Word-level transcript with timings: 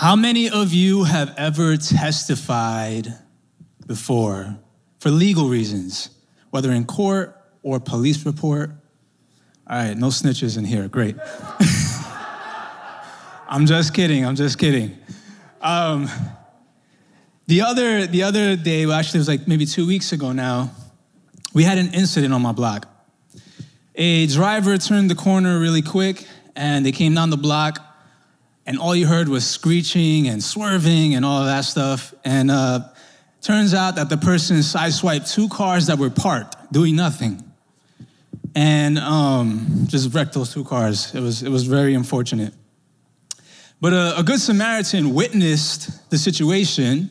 How 0.00 0.16
many 0.16 0.48
of 0.48 0.72
you 0.72 1.04
have 1.04 1.34
ever 1.36 1.76
testified 1.76 3.12
before 3.86 4.56
for 4.98 5.10
legal 5.10 5.50
reasons, 5.50 6.08
whether 6.48 6.72
in 6.72 6.86
court 6.86 7.36
or 7.62 7.80
police 7.80 8.24
report? 8.24 8.70
All 9.66 9.76
right, 9.76 9.94
no 9.94 10.06
snitches 10.06 10.56
in 10.56 10.64
here. 10.64 10.88
Great. 10.88 11.16
I'm 13.46 13.66
just 13.66 13.92
kidding. 13.92 14.24
I'm 14.24 14.36
just 14.36 14.58
kidding. 14.58 14.96
Um, 15.60 16.08
the 17.46 17.60
other 17.60 18.06
the 18.06 18.22
other 18.22 18.56
day, 18.56 18.86
well, 18.86 18.98
actually, 18.98 19.18
it 19.18 19.20
was 19.20 19.28
like 19.28 19.46
maybe 19.46 19.66
two 19.66 19.86
weeks 19.86 20.12
ago 20.12 20.32
now. 20.32 20.70
We 21.52 21.62
had 21.62 21.76
an 21.76 21.92
incident 21.92 22.32
on 22.32 22.40
my 22.40 22.52
block. 22.52 22.88
A 23.96 24.26
driver 24.28 24.78
turned 24.78 25.10
the 25.10 25.14
corner 25.14 25.60
really 25.60 25.82
quick, 25.82 26.26
and 26.56 26.86
they 26.86 26.92
came 26.92 27.14
down 27.14 27.28
the 27.28 27.36
block, 27.36 27.89
and 28.66 28.78
all 28.78 28.94
you 28.94 29.06
heard 29.06 29.28
was 29.28 29.46
screeching 29.46 30.28
and 30.28 30.42
swerving 30.42 31.14
and 31.14 31.24
all 31.24 31.44
that 31.44 31.64
stuff. 31.64 32.14
And 32.24 32.50
uh, 32.50 32.80
turns 33.40 33.74
out 33.74 33.96
that 33.96 34.08
the 34.08 34.16
person 34.16 34.58
sideswiped 34.58 35.32
two 35.32 35.48
cars 35.48 35.86
that 35.86 35.98
were 35.98 36.10
parked, 36.10 36.72
doing 36.72 36.96
nothing, 36.96 37.42
and 38.54 38.98
um, 38.98 39.84
just 39.86 40.14
wrecked 40.14 40.34
those 40.34 40.52
two 40.52 40.64
cars. 40.64 41.14
It 41.14 41.20
was 41.20 41.42
it 41.42 41.50
was 41.50 41.64
very 41.64 41.94
unfortunate. 41.94 42.54
But 43.80 43.92
a, 43.92 44.18
a 44.18 44.22
good 44.22 44.40
Samaritan 44.40 45.14
witnessed 45.14 46.10
the 46.10 46.18
situation 46.18 47.10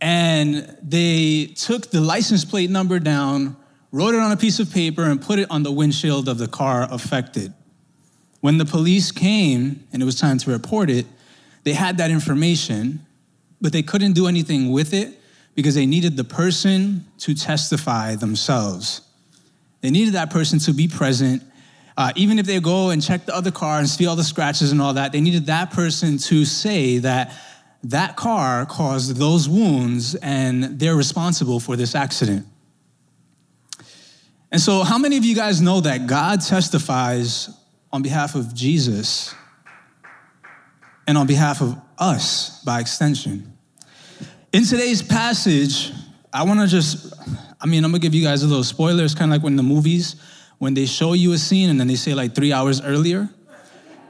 and 0.00 0.76
they 0.82 1.46
took 1.56 1.90
the 1.90 2.00
license 2.00 2.44
plate 2.44 2.70
number 2.70 2.98
down, 2.98 3.56
wrote 3.92 4.14
it 4.14 4.20
on 4.20 4.32
a 4.32 4.36
piece 4.36 4.58
of 4.60 4.72
paper, 4.72 5.02
and 5.04 5.20
put 5.20 5.38
it 5.38 5.50
on 5.50 5.62
the 5.62 5.72
windshield 5.72 6.28
of 6.28 6.38
the 6.38 6.48
car 6.48 6.86
affected. 6.90 7.52
When 8.40 8.58
the 8.58 8.64
police 8.64 9.12
came 9.12 9.86
and 9.92 10.02
it 10.02 10.04
was 10.04 10.18
time 10.18 10.38
to 10.38 10.50
report 10.50 10.90
it, 10.90 11.06
they 11.64 11.74
had 11.74 11.98
that 11.98 12.10
information, 12.10 13.04
but 13.60 13.72
they 13.72 13.82
couldn't 13.82 14.12
do 14.12 14.26
anything 14.26 14.72
with 14.72 14.94
it 14.94 15.18
because 15.54 15.74
they 15.74 15.86
needed 15.86 16.16
the 16.16 16.24
person 16.24 17.04
to 17.18 17.34
testify 17.34 18.14
themselves. 18.14 19.02
They 19.82 19.90
needed 19.90 20.14
that 20.14 20.30
person 20.30 20.58
to 20.60 20.72
be 20.72 20.88
present. 20.88 21.42
Uh, 21.96 22.12
even 22.16 22.38
if 22.38 22.46
they 22.46 22.60
go 22.60 22.90
and 22.90 23.02
check 23.02 23.26
the 23.26 23.34
other 23.34 23.50
car 23.50 23.78
and 23.78 23.88
see 23.88 24.06
all 24.06 24.16
the 24.16 24.24
scratches 24.24 24.72
and 24.72 24.80
all 24.80 24.94
that, 24.94 25.12
they 25.12 25.20
needed 25.20 25.46
that 25.46 25.70
person 25.70 26.16
to 26.16 26.44
say 26.44 26.98
that 26.98 27.34
that 27.84 28.16
car 28.16 28.64
caused 28.66 29.16
those 29.16 29.48
wounds 29.48 30.14
and 30.16 30.78
they're 30.78 30.96
responsible 30.96 31.60
for 31.60 31.76
this 31.76 31.94
accident. 31.94 32.46
And 34.52 34.60
so, 34.60 34.82
how 34.82 34.98
many 34.98 35.16
of 35.16 35.24
you 35.24 35.34
guys 35.34 35.60
know 35.60 35.80
that 35.80 36.06
God 36.06 36.40
testifies 36.40 37.50
on 37.92 38.02
behalf 38.02 38.34
of 38.34 38.54
Jesus 38.54 39.34
and 41.06 41.18
on 41.18 41.26
behalf 41.26 41.60
of 41.60 41.76
us 41.98 42.62
by 42.64 42.80
extension? 42.80 43.56
In 44.52 44.64
today's 44.64 45.02
passage, 45.02 45.92
I 46.32 46.44
want 46.44 46.60
to 46.60 46.66
just, 46.66 47.12
I 47.60 47.66
mean, 47.66 47.84
I'm 47.84 47.90
gonna 47.90 48.00
give 48.00 48.14
you 48.14 48.24
guys 48.24 48.42
a 48.42 48.46
little 48.46 48.64
spoiler. 48.64 49.04
It's 49.04 49.14
kind 49.14 49.30
of 49.30 49.36
like 49.36 49.44
when 49.44 49.56
the 49.56 49.62
movies, 49.62 50.16
when 50.58 50.74
they 50.74 50.86
show 50.86 51.12
you 51.12 51.32
a 51.32 51.38
scene 51.38 51.70
and 51.70 51.78
then 51.78 51.86
they 51.86 51.96
say 51.96 52.14
like 52.14 52.34
three 52.34 52.52
hours 52.52 52.80
earlier. 52.80 53.28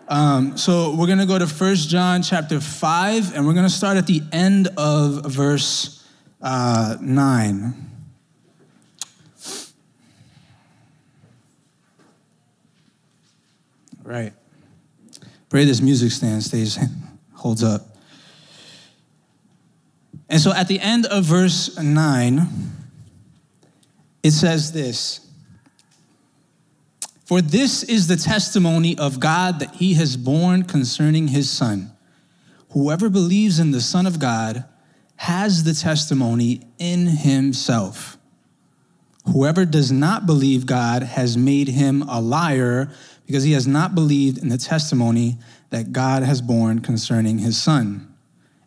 Um, 0.08 0.56
so 0.56 0.94
we're 0.96 1.06
gonna 1.06 1.26
go 1.26 1.38
to 1.38 1.46
First 1.46 1.88
John 1.88 2.22
chapter 2.22 2.60
5, 2.60 3.36
and 3.36 3.46
we're 3.46 3.54
gonna 3.54 3.70
start 3.70 3.96
at 3.96 4.06
the 4.06 4.22
end 4.32 4.68
of 4.76 5.24
verse 5.26 6.04
uh, 6.42 6.96
9. 7.00 7.89
Right. 14.10 14.32
Pray 15.48 15.64
this 15.64 15.80
music 15.80 16.10
stand 16.10 16.42
stays, 16.42 16.78
holds 17.34 17.62
up. 17.62 17.96
And 20.28 20.40
so 20.40 20.52
at 20.52 20.68
the 20.68 20.78
end 20.80 21.06
of 21.06 21.24
verse 21.24 21.76
9, 21.78 22.40
it 24.22 24.30
says 24.32 24.72
this. 24.72 25.26
For 27.24 27.40
this 27.40 27.84
is 27.84 28.06
the 28.06 28.16
testimony 28.16 28.98
of 28.98 29.20
God 29.20 29.60
that 29.60 29.76
he 29.76 29.94
has 29.94 30.16
borne 30.16 30.64
concerning 30.64 31.28
his 31.28 31.48
Son. 31.48 31.92
Whoever 32.70 33.08
believes 33.08 33.58
in 33.58 33.70
the 33.70 33.80
Son 33.80 34.06
of 34.06 34.18
God 34.18 34.64
has 35.16 35.64
the 35.64 35.74
testimony 35.74 36.62
in 36.78 37.06
himself. 37.06 38.18
Whoever 39.32 39.64
does 39.64 39.92
not 39.92 40.26
believe 40.26 40.66
God 40.66 41.02
has 41.02 41.36
made 41.36 41.68
him 41.68 42.02
a 42.02 42.20
liar 42.20 42.90
because 43.30 43.44
he 43.44 43.52
has 43.52 43.64
not 43.64 43.94
believed 43.94 44.38
in 44.38 44.48
the 44.48 44.58
testimony 44.58 45.38
that 45.68 45.92
God 45.92 46.24
has 46.24 46.42
borne 46.42 46.80
concerning 46.80 47.38
his 47.38 47.56
Son. 47.56 48.12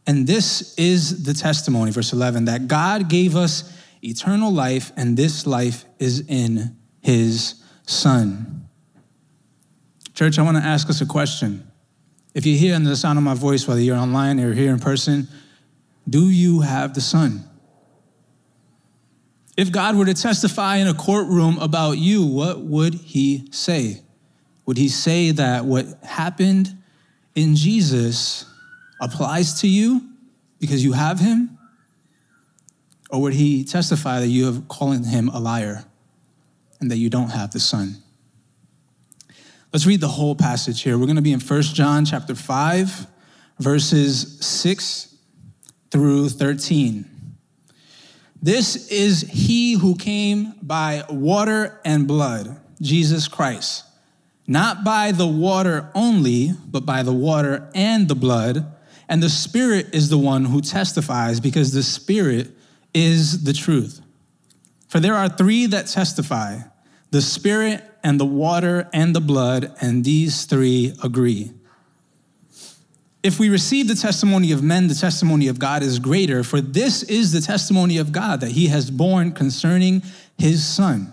And 0.07 0.25
this 0.25 0.73
is 0.77 1.25
the 1.25 1.33
testimony, 1.33 1.91
verse 1.91 2.13
11, 2.13 2.45
that 2.45 2.69
God 2.69 3.09
gave 3.09 3.35
us 3.35 3.77
eternal 4.01 4.53
life, 4.53 4.93
and 4.95 5.17
this 5.17 5.45
life 5.45 5.83
is 5.99 6.21
in 6.29 6.77
his 7.01 7.61
Son. 7.85 8.69
Church, 10.13 10.39
I 10.39 10.43
want 10.43 10.55
to 10.55 10.63
ask 10.63 10.89
us 10.89 11.01
a 11.01 11.05
question. 11.05 11.69
If 12.33 12.45
you're 12.45 12.57
here 12.57 12.75
under 12.75 12.89
the 12.89 12.95
sound 12.95 13.17
of 13.17 13.23
my 13.25 13.33
voice, 13.33 13.67
whether 13.67 13.81
you're 13.81 13.97
online 13.97 14.39
or 14.39 14.53
here 14.53 14.71
in 14.71 14.79
person, 14.79 15.27
do 16.09 16.29
you 16.29 16.61
have 16.61 16.93
the 16.93 17.01
Son? 17.01 17.43
If 19.57 19.73
God 19.73 19.97
were 19.97 20.05
to 20.05 20.13
testify 20.13 20.77
in 20.77 20.87
a 20.87 20.93
courtroom 20.93 21.57
about 21.59 21.97
you, 21.97 22.25
what 22.25 22.61
would 22.61 22.93
he 22.93 23.49
say? 23.51 23.99
Would 24.65 24.77
he 24.77 24.87
say 24.87 25.31
that 25.31 25.65
what 25.65 25.85
happened 26.03 26.77
in 27.35 27.55
Jesus 27.55 28.45
applies 29.01 29.61
to 29.61 29.67
you 29.67 30.09
because 30.59 30.83
you 30.83 30.93
have 30.93 31.19
him? 31.19 31.57
Or 33.09 33.21
would 33.21 33.33
he 33.33 33.63
testify 33.63 34.19
that 34.19 34.27
you 34.27 34.45
have 34.45 34.67
calling 34.67 35.03
him 35.03 35.29
a 35.29 35.39
liar 35.39 35.85
and 36.79 36.89
that 36.89 36.97
you 36.97 37.09
don't 37.09 37.29
have 37.29 37.51
the 37.51 37.59
Son? 37.59 37.97
Let's 39.71 39.85
read 39.85 40.01
the 40.01 40.07
whole 40.07 40.35
passage 40.35 40.81
here. 40.81 40.97
We're 40.97 41.05
going 41.05 41.15
to 41.17 41.21
be 41.21 41.33
in 41.33 41.39
1 41.39 41.61
John 41.63 42.05
chapter 42.05 42.35
5, 42.35 43.07
verses 43.59 44.37
6 44.45 45.15
through 45.91 46.29
13. 46.29 47.05
This 48.41 48.87
is 48.89 49.21
he 49.21 49.73
who 49.73 49.95
came 49.95 50.53
by 50.61 51.03
water 51.09 51.79
and 51.85 52.07
blood, 52.07 52.59
Jesus 52.81 53.27
Christ. 53.27 53.85
Not 54.45 54.83
by 54.83 55.11
the 55.11 55.27
water 55.27 55.89
only, 55.95 56.51
but 56.67 56.85
by 56.85 57.03
the 57.03 57.13
water 57.13 57.69
and 57.73 58.07
the 58.07 58.15
blood. 58.15 58.65
And 59.07 59.21
the 59.21 59.29
Spirit 59.29 59.93
is 59.93 60.09
the 60.09 60.17
one 60.17 60.45
who 60.45 60.61
testifies, 60.61 61.39
because 61.39 61.71
the 61.71 61.83
Spirit 61.83 62.51
is 62.93 63.43
the 63.43 63.53
truth. 63.53 64.01
For 64.87 64.99
there 64.99 65.15
are 65.15 65.29
three 65.29 65.65
that 65.67 65.87
testify 65.87 66.59
the 67.11 67.21
Spirit 67.21 67.83
and 68.03 68.19
the 68.19 68.25
water 68.25 68.89
and 68.91 69.15
the 69.15 69.21
blood, 69.21 69.71
and 69.79 70.03
these 70.03 70.45
three 70.45 70.93
agree. 71.03 71.51
If 73.21 73.39
we 73.39 73.47
receive 73.49 73.87
the 73.87 73.95
testimony 73.95 74.51
of 74.51 74.61
men, 74.61 74.87
the 74.87 74.95
testimony 74.95 75.47
of 75.47 75.57
God 75.57 75.81
is 75.83 75.99
greater, 75.99 76.43
for 76.43 76.59
this 76.59 77.03
is 77.03 77.31
the 77.31 77.39
testimony 77.39 77.97
of 77.97 78.11
God 78.11 78.41
that 78.41 78.51
he 78.51 78.67
has 78.67 78.91
borne 78.91 79.31
concerning 79.31 80.03
his 80.37 80.65
Son. 80.65 81.12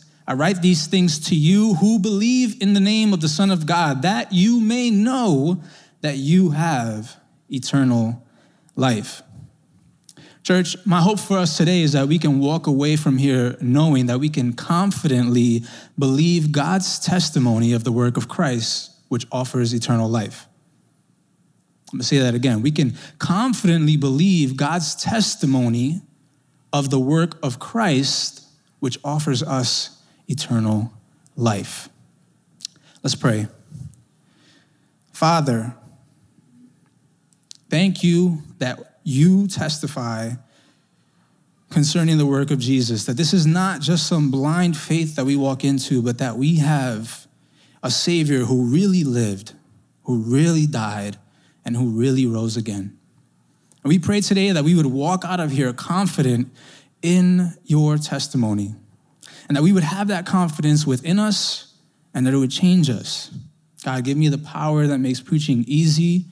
I 0.31 0.33
write 0.33 0.61
these 0.61 0.87
things 0.87 1.19
to 1.27 1.35
you 1.35 1.73
who 1.73 1.99
believe 1.99 2.61
in 2.61 2.73
the 2.73 2.79
name 2.79 3.11
of 3.11 3.19
the 3.19 3.27
Son 3.27 3.51
of 3.51 3.65
God, 3.65 4.03
that 4.03 4.31
you 4.31 4.61
may 4.61 4.89
know 4.89 5.61
that 5.99 6.15
you 6.15 6.51
have 6.51 7.17
eternal 7.49 8.25
life. 8.77 9.23
Church, 10.41 10.77
my 10.85 11.01
hope 11.01 11.19
for 11.19 11.37
us 11.37 11.57
today 11.57 11.81
is 11.81 11.91
that 11.91 12.07
we 12.07 12.17
can 12.17 12.39
walk 12.39 12.65
away 12.65 12.95
from 12.95 13.17
here 13.17 13.57
knowing 13.59 14.05
that 14.05 14.21
we 14.21 14.29
can 14.29 14.53
confidently 14.53 15.63
believe 15.99 16.53
God's 16.53 16.97
testimony 16.97 17.73
of 17.73 17.83
the 17.83 17.91
work 17.91 18.15
of 18.15 18.29
Christ, 18.29 18.91
which 19.09 19.27
offers 19.33 19.73
eternal 19.73 20.07
life. 20.07 20.47
I'm 21.91 21.97
gonna 21.97 22.05
say 22.05 22.19
that 22.19 22.35
again. 22.35 22.61
We 22.61 22.71
can 22.71 22.95
confidently 23.19 23.97
believe 23.97 24.55
God's 24.55 24.95
testimony 24.95 26.03
of 26.71 26.89
the 26.89 27.01
work 27.01 27.37
of 27.43 27.59
Christ, 27.59 28.45
which 28.79 28.97
offers 29.03 29.43
us 29.43 29.97
eternal 30.27 30.91
life. 31.35 31.89
Let's 33.03 33.15
pray. 33.15 33.47
Father, 35.11 35.75
Thank 37.71 38.03
you 38.03 38.43
that 38.57 38.97
you 39.05 39.47
testify 39.47 40.31
concerning 41.69 42.17
the 42.17 42.25
work 42.25 42.51
of 42.51 42.59
Jesus, 42.59 43.05
that 43.05 43.15
this 43.15 43.33
is 43.33 43.47
not 43.47 43.79
just 43.79 44.07
some 44.07 44.29
blind 44.29 44.75
faith 44.75 45.15
that 45.15 45.23
we 45.23 45.37
walk 45.37 45.63
into, 45.63 46.01
but 46.01 46.17
that 46.17 46.35
we 46.35 46.57
have 46.57 47.27
a 47.81 47.89
Savior 47.89 48.39
who 48.39 48.65
really 48.65 49.05
lived, 49.05 49.53
who 50.03 50.17
really 50.17 50.67
died, 50.67 51.15
and 51.63 51.77
who 51.77 51.91
really 51.91 52.25
rose 52.25 52.57
again. 52.57 52.97
And 53.83 53.89
we 53.89 53.99
pray 53.99 54.19
today 54.19 54.51
that 54.51 54.65
we 54.65 54.75
would 54.75 54.87
walk 54.87 55.23
out 55.23 55.39
of 55.39 55.51
here 55.51 55.71
confident 55.71 56.53
in 57.01 57.53
your 57.63 57.97
testimony, 57.97 58.75
and 59.51 59.57
that 59.57 59.63
we 59.63 59.73
would 59.73 59.83
have 59.83 60.07
that 60.07 60.25
confidence 60.25 60.87
within 60.87 61.19
us, 61.19 61.73
and 62.13 62.25
that 62.25 62.33
it 62.33 62.37
would 62.37 62.51
change 62.51 62.89
us. 62.89 63.31
God, 63.83 64.05
give 64.05 64.15
me 64.15 64.29
the 64.29 64.37
power 64.37 64.87
that 64.87 64.99
makes 64.99 65.19
preaching 65.19 65.65
easy, 65.67 66.23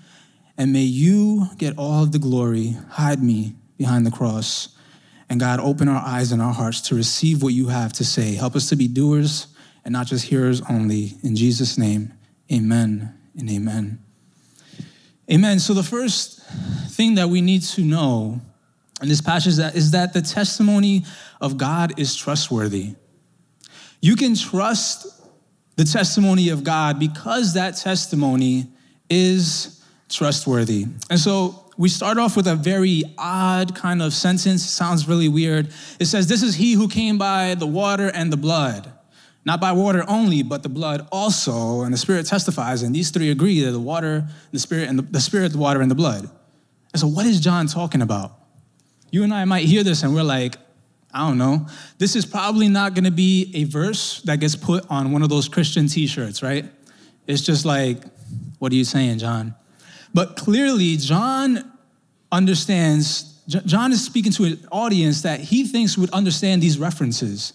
and 0.58 0.72
may 0.72 0.84
you 0.84 1.48
get 1.58 1.78
all 1.78 2.02
of 2.02 2.14
the 2.14 2.18
glory. 2.18 2.78
Hide 2.92 3.22
me 3.22 3.56
behind 3.78 4.06
the 4.06 4.10
cross. 4.10 4.70
And 5.30 5.38
God, 5.38 5.60
open 5.60 5.90
our 5.90 6.02
eyes 6.02 6.32
and 6.32 6.42
our 6.42 6.54
hearts 6.54 6.80
to 6.80 6.96
receive 6.96 7.44
what 7.44 7.52
you 7.52 7.68
have 7.68 7.92
to 7.92 8.06
say. 8.06 8.36
Help 8.36 8.56
us 8.56 8.70
to 8.70 8.78
be 8.78 8.88
doers 8.88 9.48
and 9.84 9.92
not 9.92 10.08
just 10.08 10.24
hearers 10.24 10.62
only. 10.70 11.18
In 11.22 11.36
Jesus' 11.36 11.78
name, 11.78 12.14
amen 12.50 13.14
and 13.38 13.50
amen. 13.50 14.00
Amen. 15.30 15.60
So, 15.60 15.74
the 15.74 15.84
first 15.84 16.42
thing 16.92 17.16
that 17.16 17.28
we 17.28 17.42
need 17.42 17.64
to 17.64 17.82
know 17.82 18.40
in 19.02 19.10
this 19.10 19.20
passage 19.20 19.60
is 19.76 19.92
that 19.92 20.14
the 20.14 20.22
testimony 20.22 21.04
of 21.42 21.58
God 21.58 22.00
is 22.00 22.16
trustworthy. 22.16 22.96
You 24.02 24.16
can 24.16 24.36
trust 24.36 25.08
the 25.76 25.84
testimony 25.84 26.50
of 26.50 26.64
God 26.64 27.00
because 27.00 27.54
that 27.54 27.78
testimony 27.78 28.68
is 29.10 29.84
trustworthy. 30.10 30.86
And 31.10 31.20
so, 31.20 31.66
we 31.80 31.88
start 31.88 32.18
off 32.18 32.36
with 32.36 32.46
a 32.46 32.58
very 32.58 33.04
odd 33.18 33.74
kind 33.74 34.02
of 34.02 34.14
sentence. 34.14 34.66
It 34.66 34.68
sounds 34.68 35.08
really 35.08 35.30
weird. 35.30 35.70
It 35.98 36.08
says, 36.08 36.28
This 36.28 36.44
is 36.44 36.56
he 36.56 36.74
who 36.74 36.90
came 36.90 37.18
by 37.18 37.56
the 37.56 37.66
water 37.66 38.12
and 38.14 38.34
the 38.34 38.38
blood. 38.38 38.92
Not 39.46 39.62
by 39.62 39.72
water 39.72 40.04
only, 40.06 40.44
but 40.44 40.62
the 40.62 40.68
blood 40.68 41.08
also. 41.10 41.84
And 41.84 41.94
the 41.94 41.98
Spirit 41.98 42.26
testifies, 42.26 42.84
and 42.84 42.94
these 42.94 43.12
three 43.12 43.32
agree 43.32 43.62
that 43.62 43.72
the 43.72 43.80
water, 43.80 44.28
the 44.52 44.60
Spirit, 44.60 44.90
and 44.90 45.00
the, 45.00 45.04
the 45.04 45.22
Spirit, 45.22 45.54
the 45.54 45.58
water, 45.58 45.80
and 45.80 45.90
the 45.90 45.96
blood. 45.96 46.30
And 46.92 47.00
so, 47.00 47.08
what 47.08 47.26
is 47.26 47.40
John 47.40 47.68
talking 47.68 48.02
about? 48.02 48.34
You 49.10 49.24
and 49.24 49.34
I 49.34 49.46
might 49.46 49.64
hear 49.64 49.82
this 49.82 50.04
and 50.04 50.14
we're 50.14 50.24
like, 50.24 50.58
I 51.14 51.28
don't 51.28 51.38
know. 51.38 51.66
This 51.98 52.16
is 52.16 52.26
probably 52.26 52.68
not 52.68 52.94
going 52.94 53.06
to 53.06 53.12
be 53.12 53.52
a 53.56 53.64
verse 53.64 54.22
that 54.22 54.40
gets 54.40 54.56
put 54.56 54.86
on 54.90 55.12
one 55.12 55.24
of 55.24 55.30
those 55.30 55.48
Christian 55.48 55.88
t 55.88 56.06
shirts, 56.06 56.44
right? 56.44 56.66
It's 57.26 57.42
just 57.42 57.66
like, 57.66 58.04
what 58.60 58.72
are 58.72 58.76
you 58.76 58.84
saying, 58.84 59.20
John? 59.20 59.56
But 60.14 60.36
clearly, 60.36 60.98
John 60.98 61.72
understands, 62.32 63.42
John 63.48 63.92
is 63.92 64.04
speaking 64.04 64.32
to 64.34 64.46
an 64.46 64.68
audience 64.72 65.24
that 65.24 65.40
he 65.40 65.66
thinks 65.66 65.98
would 65.98 66.12
understand 66.12 66.62
these 66.62 66.78
references. 66.78 67.54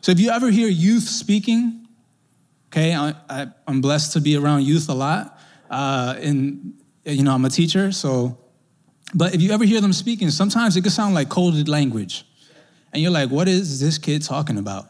So 0.00 0.12
if 0.12 0.20
you 0.20 0.30
ever 0.30 0.50
hear 0.50 0.68
youth 0.68 1.04
speaking, 1.04 1.86
okay, 2.68 2.94
I, 2.94 3.48
am 3.66 3.80
blessed 3.80 4.12
to 4.12 4.20
be 4.20 4.36
around 4.36 4.62
youth 4.62 4.88
a 4.88 4.94
lot. 4.94 5.38
Uh, 5.68 6.16
and, 6.20 6.74
you 7.04 7.22
know, 7.22 7.34
I'm 7.34 7.44
a 7.44 7.50
teacher, 7.50 7.92
so, 7.92 8.38
but 9.14 9.34
if 9.34 9.42
you 9.42 9.52
ever 9.52 9.64
hear 9.64 9.80
them 9.80 9.92
speaking, 9.92 10.30
sometimes 10.30 10.76
it 10.76 10.82
could 10.82 10.92
sound 10.92 11.14
like 11.14 11.28
coded 11.28 11.68
language. 11.68 12.24
And 12.92 13.02
you're 13.02 13.12
like, 13.12 13.30
what 13.30 13.48
is 13.48 13.80
this 13.80 13.98
kid 13.98 14.22
talking 14.22 14.58
about? 14.58 14.88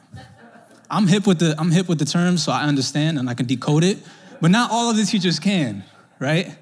I'm 0.91 1.06
hip 1.06 1.26
with 1.26 1.38
the, 1.38 1.55
I'm 1.58 1.70
hip 1.70 1.88
with 1.88 1.99
the 1.99 2.05
terms, 2.05 2.43
so 2.43 2.52
I 2.52 2.62
understand 2.62 3.19
and 3.19 3.29
I 3.31 3.35
can 3.35 3.47
decode 3.47 3.85
it, 3.85 3.99
but 4.41 4.50
not 4.50 4.70
all 4.70 4.91
of 4.91 4.97
the 4.97 5.05
teachers 5.05 5.38
can, 5.38 5.85
right? 6.19 6.56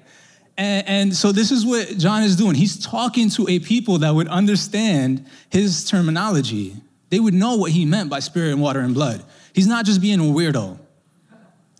And, 0.57 0.87
and, 0.87 1.15
so 1.15 1.31
this 1.31 1.51
is 1.51 1.65
what 1.65 1.97
John 1.97 2.21
is 2.23 2.35
doing. 2.35 2.53
He's 2.53 2.77
talking 2.77 3.29
to 3.31 3.47
a 3.47 3.59
people 3.59 3.99
that 3.99 4.13
would 4.13 4.27
understand 4.27 5.25
his 5.49 5.85
terminology. 5.85 6.75
They 7.09 7.19
would 7.19 7.33
know 7.33 7.55
what 7.55 7.71
he 7.71 7.85
meant 7.85 8.09
by 8.09 8.19
spirit 8.19 8.51
and 8.51 8.61
water 8.61 8.81
and 8.81 8.93
blood. 8.93 9.23
He's 9.53 9.67
not 9.67 9.85
just 9.85 10.01
being 10.01 10.19
a 10.19 10.23
weirdo. 10.23 10.77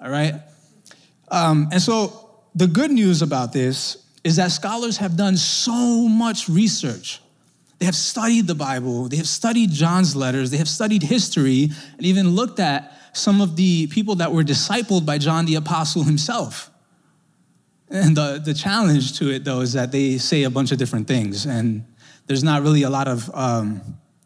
All 0.01 0.09
right? 0.09 0.35
Um, 1.29 1.67
and 1.71 1.81
so 1.81 2.29
the 2.55 2.67
good 2.67 2.89
news 2.89 3.21
about 3.21 3.51
this 3.51 3.97
is 4.23 4.37
that 4.37 4.51
scholars 4.51 4.97
have 4.97 5.17
done 5.17 5.37
so 5.37 6.07
much 6.07 6.49
research. 6.49 7.21
They 7.79 7.85
have 7.85 7.95
studied 7.95 8.47
the 8.47 8.55
Bible, 8.55 9.07
they 9.07 9.17
have 9.17 9.27
studied 9.27 9.71
John's 9.71 10.15
letters, 10.15 10.51
they 10.51 10.57
have 10.57 10.67
studied 10.67 11.01
history, 11.01 11.69
and 11.97 12.05
even 12.05 12.29
looked 12.29 12.59
at 12.59 12.93
some 13.13 13.41
of 13.41 13.55
the 13.55 13.87
people 13.87 14.15
that 14.15 14.31
were 14.31 14.43
discipled 14.43 15.05
by 15.05 15.17
John 15.17 15.45
the 15.45 15.55
Apostle 15.55 16.03
himself. 16.03 16.69
And 17.89 18.15
the, 18.15 18.41
the 18.43 18.53
challenge 18.53 19.17
to 19.19 19.31
it, 19.31 19.45
though, 19.45 19.61
is 19.61 19.73
that 19.73 19.91
they 19.91 20.17
say 20.17 20.43
a 20.43 20.49
bunch 20.49 20.71
of 20.71 20.77
different 20.77 21.07
things, 21.07 21.45
and 21.45 21.85
there's 22.27 22.43
not 22.43 22.61
really 22.61 22.83
a 22.83 22.89
lot 22.89 23.07
of 23.07 23.33
um, 23.33 23.81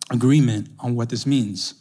agreement 0.10 0.70
on 0.80 0.96
what 0.96 1.10
this 1.10 1.26
means. 1.26 1.76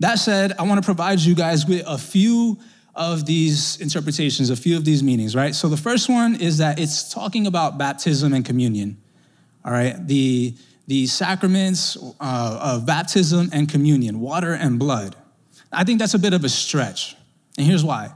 That 0.00 0.18
said, 0.18 0.52
I 0.58 0.64
want 0.64 0.82
to 0.82 0.84
provide 0.84 1.20
you 1.20 1.34
guys 1.34 1.64
with 1.64 1.84
a 1.86 1.96
few 1.96 2.58
of 2.94 3.24
these 3.24 3.80
interpretations, 3.80 4.50
a 4.50 4.56
few 4.56 4.76
of 4.76 4.84
these 4.84 5.02
meanings, 5.02 5.34
right? 5.34 5.54
So 5.54 5.68
the 5.68 5.76
first 5.76 6.08
one 6.08 6.34
is 6.34 6.58
that 6.58 6.78
it's 6.78 7.12
talking 7.12 7.46
about 7.46 7.78
baptism 7.78 8.34
and 8.34 8.44
communion, 8.44 9.00
all 9.64 9.72
right? 9.72 9.96
The, 10.06 10.54
the 10.86 11.06
sacraments 11.06 11.96
uh, 12.20 12.58
of 12.60 12.86
baptism 12.86 13.50
and 13.52 13.68
communion, 13.68 14.20
water 14.20 14.52
and 14.52 14.78
blood. 14.78 15.16
I 15.72 15.84
think 15.84 15.98
that's 15.98 16.14
a 16.14 16.18
bit 16.18 16.34
of 16.34 16.44
a 16.44 16.48
stretch, 16.48 17.16
and 17.56 17.66
here's 17.66 17.84
why. 17.84 18.12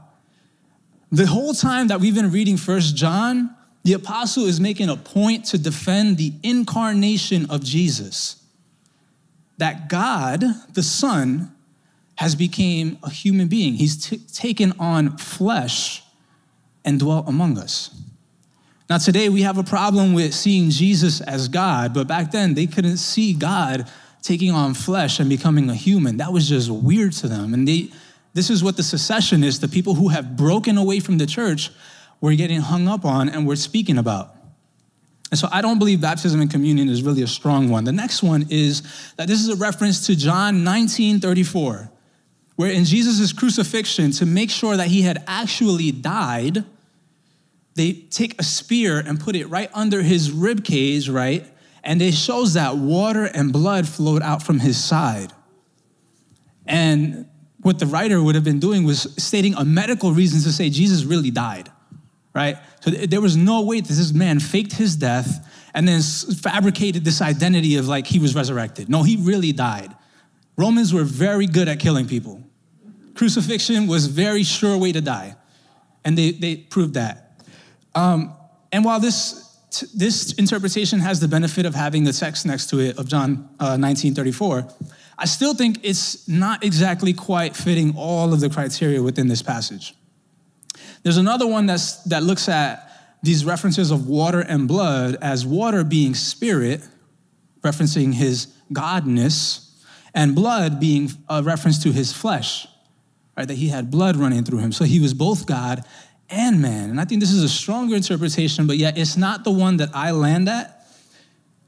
The 1.11 1.25
whole 1.25 1.53
time 1.53 1.87
that 1.87 1.99
we've 2.01 2.15
been 2.15 2.31
reading 2.31 2.57
First 2.57 2.95
John, 2.95 3.55
the 3.83 3.93
apostle 3.93 4.45
is 4.45 4.59
making 4.59 4.89
a 4.89 4.97
point 4.97 5.45
to 5.45 5.57
defend 5.57 6.17
the 6.17 6.33
incarnation 6.43 7.49
of 7.49 7.63
Jesus. 7.63 8.43
That 9.57 9.87
God, 9.87 10.43
the 10.73 10.83
Son, 10.83 11.55
has 12.15 12.35
become 12.35 12.97
a 13.03 13.09
human 13.09 13.47
being. 13.47 13.75
He's 13.75 14.09
t- 14.09 14.17
taken 14.17 14.73
on 14.79 15.17
flesh 15.17 16.03
and 16.83 16.99
dwelt 16.99 17.29
among 17.29 17.57
us. 17.57 17.96
Now, 18.89 18.97
today 18.97 19.27
we 19.27 19.41
have 19.41 19.57
a 19.57 19.63
problem 19.63 20.13
with 20.13 20.33
seeing 20.33 20.69
Jesus 20.69 21.19
as 21.19 21.49
God, 21.49 21.93
but 21.93 22.07
back 22.07 22.31
then 22.31 22.53
they 22.53 22.67
couldn't 22.67 22.97
see 22.97 23.33
God 23.33 23.89
taking 24.21 24.51
on 24.51 24.73
flesh 24.73 25.19
and 25.19 25.29
becoming 25.29 25.69
a 25.69 25.75
human. 25.75 26.17
That 26.17 26.31
was 26.31 26.47
just 26.47 26.69
weird 26.69 27.11
to 27.13 27.27
them. 27.27 27.53
And 27.53 27.67
they, 27.67 27.89
this 28.33 28.49
is 28.49 28.63
what 28.63 28.77
the 28.77 28.83
secessionists, 28.83 29.59
the 29.59 29.67
people 29.67 29.95
who 29.95 30.07
have 30.09 30.37
broken 30.37 30.77
away 30.77 31.01
from 31.01 31.17
the 31.17 31.25
church, 31.25 31.69
were 32.21 32.33
getting 32.33 32.61
hung 32.61 32.87
up 32.87 33.03
on 33.05 33.29
and 33.29 33.45
we're 33.45 33.57
speaking 33.57 33.97
about. 33.97 34.35
And 35.31 35.37
so 35.37 35.49
I 35.51 35.61
don't 35.61 35.79
believe 35.79 35.99
baptism 35.99 36.39
and 36.39 36.49
communion 36.49 36.87
is 36.87 37.03
really 37.03 37.21
a 37.21 37.27
strong 37.27 37.69
one. 37.69 37.83
The 37.83 37.91
next 37.91 38.23
one 38.23 38.45
is 38.49 38.81
that 39.17 39.27
this 39.27 39.41
is 39.41 39.49
a 39.49 39.55
reference 39.57 40.05
to 40.07 40.15
John 40.15 40.63
19 40.63 41.19
34, 41.19 41.91
where 42.55 42.71
in 42.71 42.85
Jesus' 42.85 43.33
crucifixion, 43.33 44.11
to 44.11 44.25
make 44.25 44.49
sure 44.49 44.77
that 44.77 44.87
he 44.87 45.01
had 45.01 45.23
actually 45.27 45.91
died, 45.91 46.63
they 47.77 47.93
take 47.93 48.39
a 48.39 48.43
spear 48.43 48.99
and 48.99 49.19
put 49.19 49.35
it 49.35 49.45
right 49.47 49.69
under 49.73 50.01
his 50.01 50.31
rib 50.31 50.63
cage, 50.63 51.07
right? 51.07 51.45
And 51.83 52.01
it 52.01 52.13
shows 52.13 52.55
that 52.55 52.75
water 52.75 53.25
and 53.25 53.53
blood 53.53 53.87
flowed 53.87 54.21
out 54.21 54.43
from 54.43 54.59
his 54.59 54.83
side. 54.83 55.31
And 56.65 57.29
what 57.61 57.79
the 57.79 57.85
writer 57.85 58.21
would 58.21 58.35
have 58.35 58.43
been 58.43 58.59
doing 58.59 58.83
was 58.83 59.13
stating 59.17 59.53
a 59.53 59.63
medical 59.63 60.11
reason 60.11 60.41
to 60.41 60.51
say 60.51 60.69
Jesus 60.69 61.05
really 61.05 61.31
died, 61.31 61.71
right? 62.33 62.57
So 62.81 62.91
there 62.91 63.21
was 63.21 63.37
no 63.37 63.61
way 63.61 63.79
that 63.79 63.87
this 63.87 64.11
man 64.11 64.39
faked 64.39 64.73
his 64.73 64.95
death 64.95 65.47
and 65.73 65.87
then 65.87 66.01
fabricated 66.01 67.05
this 67.05 67.21
identity 67.21 67.77
of 67.77 67.87
like 67.87 68.07
he 68.07 68.19
was 68.19 68.35
resurrected. 68.35 68.89
No, 68.89 69.03
he 69.03 69.15
really 69.17 69.51
died. 69.51 69.95
Romans 70.57 70.93
were 70.93 71.03
very 71.03 71.45
good 71.45 71.67
at 71.67 71.79
killing 71.79 72.07
people. 72.07 72.41
Crucifixion 73.13 73.87
was 73.87 74.07
very 74.07 74.43
sure 74.43 74.77
way 74.77 74.91
to 74.91 75.01
die, 75.01 75.35
and 76.03 76.17
they, 76.17 76.31
they 76.31 76.55
proved 76.55 76.95
that. 76.95 77.26
Um, 77.97 78.35
and 78.71 78.85
while 78.85 78.99
this 78.99 79.43
this 79.93 80.33
interpretation 80.33 80.99
has 80.99 81.19
the 81.19 81.27
benefit 81.27 81.65
of 81.65 81.75
having 81.75 82.03
the 82.03 82.13
text 82.13 82.45
next 82.45 82.69
to 82.69 82.79
it 82.79 82.97
of 82.97 83.07
John 83.07 83.49
uh, 83.59 83.75
19 83.75 84.13
34, 84.13 84.67
I 85.17 85.25
still 85.25 85.53
think 85.53 85.79
it's 85.83 86.27
not 86.27 86.63
exactly 86.63 87.11
quite 87.11 87.55
fitting 87.55 87.95
all 87.97 88.33
of 88.33 88.39
the 88.39 88.49
criteria 88.49 89.01
within 89.01 89.27
this 89.27 89.41
passage. 89.41 89.95
There's 91.03 91.17
another 91.17 91.47
one 91.47 91.65
that's, 91.65 92.03
that 92.03 92.23
looks 92.23 92.47
at 92.47 92.91
these 93.23 93.43
references 93.43 93.91
of 93.91 94.07
water 94.07 94.41
and 94.41 94.67
blood 94.67 95.17
as 95.21 95.45
water 95.45 95.83
being 95.83 96.13
spirit, 96.13 96.81
referencing 97.61 98.13
his 98.13 98.47
godness, 98.71 99.69
and 100.13 100.33
blood 100.33 100.79
being 100.79 101.09
a 101.29 101.43
reference 101.43 101.83
to 101.83 101.91
his 101.91 102.13
flesh, 102.13 102.67
right? 103.35 103.47
That 103.47 103.55
he 103.55 103.67
had 103.67 103.91
blood 103.91 104.15
running 104.15 104.43
through 104.43 104.59
him. 104.59 104.71
So 104.71 104.85
he 104.85 104.99
was 104.99 105.13
both 105.13 105.45
God 105.45 105.83
and 106.29 106.61
man. 106.61 106.89
And 106.89 106.99
I 106.99 107.05
think 107.05 107.21
this 107.21 107.31
is 107.31 107.43
a 107.43 107.49
stronger 107.49 107.95
interpretation, 107.95 108.67
but 108.67 108.77
yet 108.77 108.97
it's 108.97 109.17
not 109.17 109.43
the 109.43 109.51
one 109.51 109.77
that 109.77 109.89
I 109.93 110.11
land 110.11 110.49
at 110.49 110.85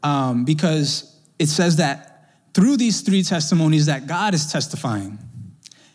um, 0.03 0.45
because 0.45 1.15
it 1.37 1.47
says 1.47 1.77
that 1.77 2.09
through 2.53 2.77
these 2.77 3.01
three 3.01 3.23
testimonies 3.23 3.85
that 3.85 4.07
God 4.07 4.33
is 4.33 4.51
testifying. 4.51 5.17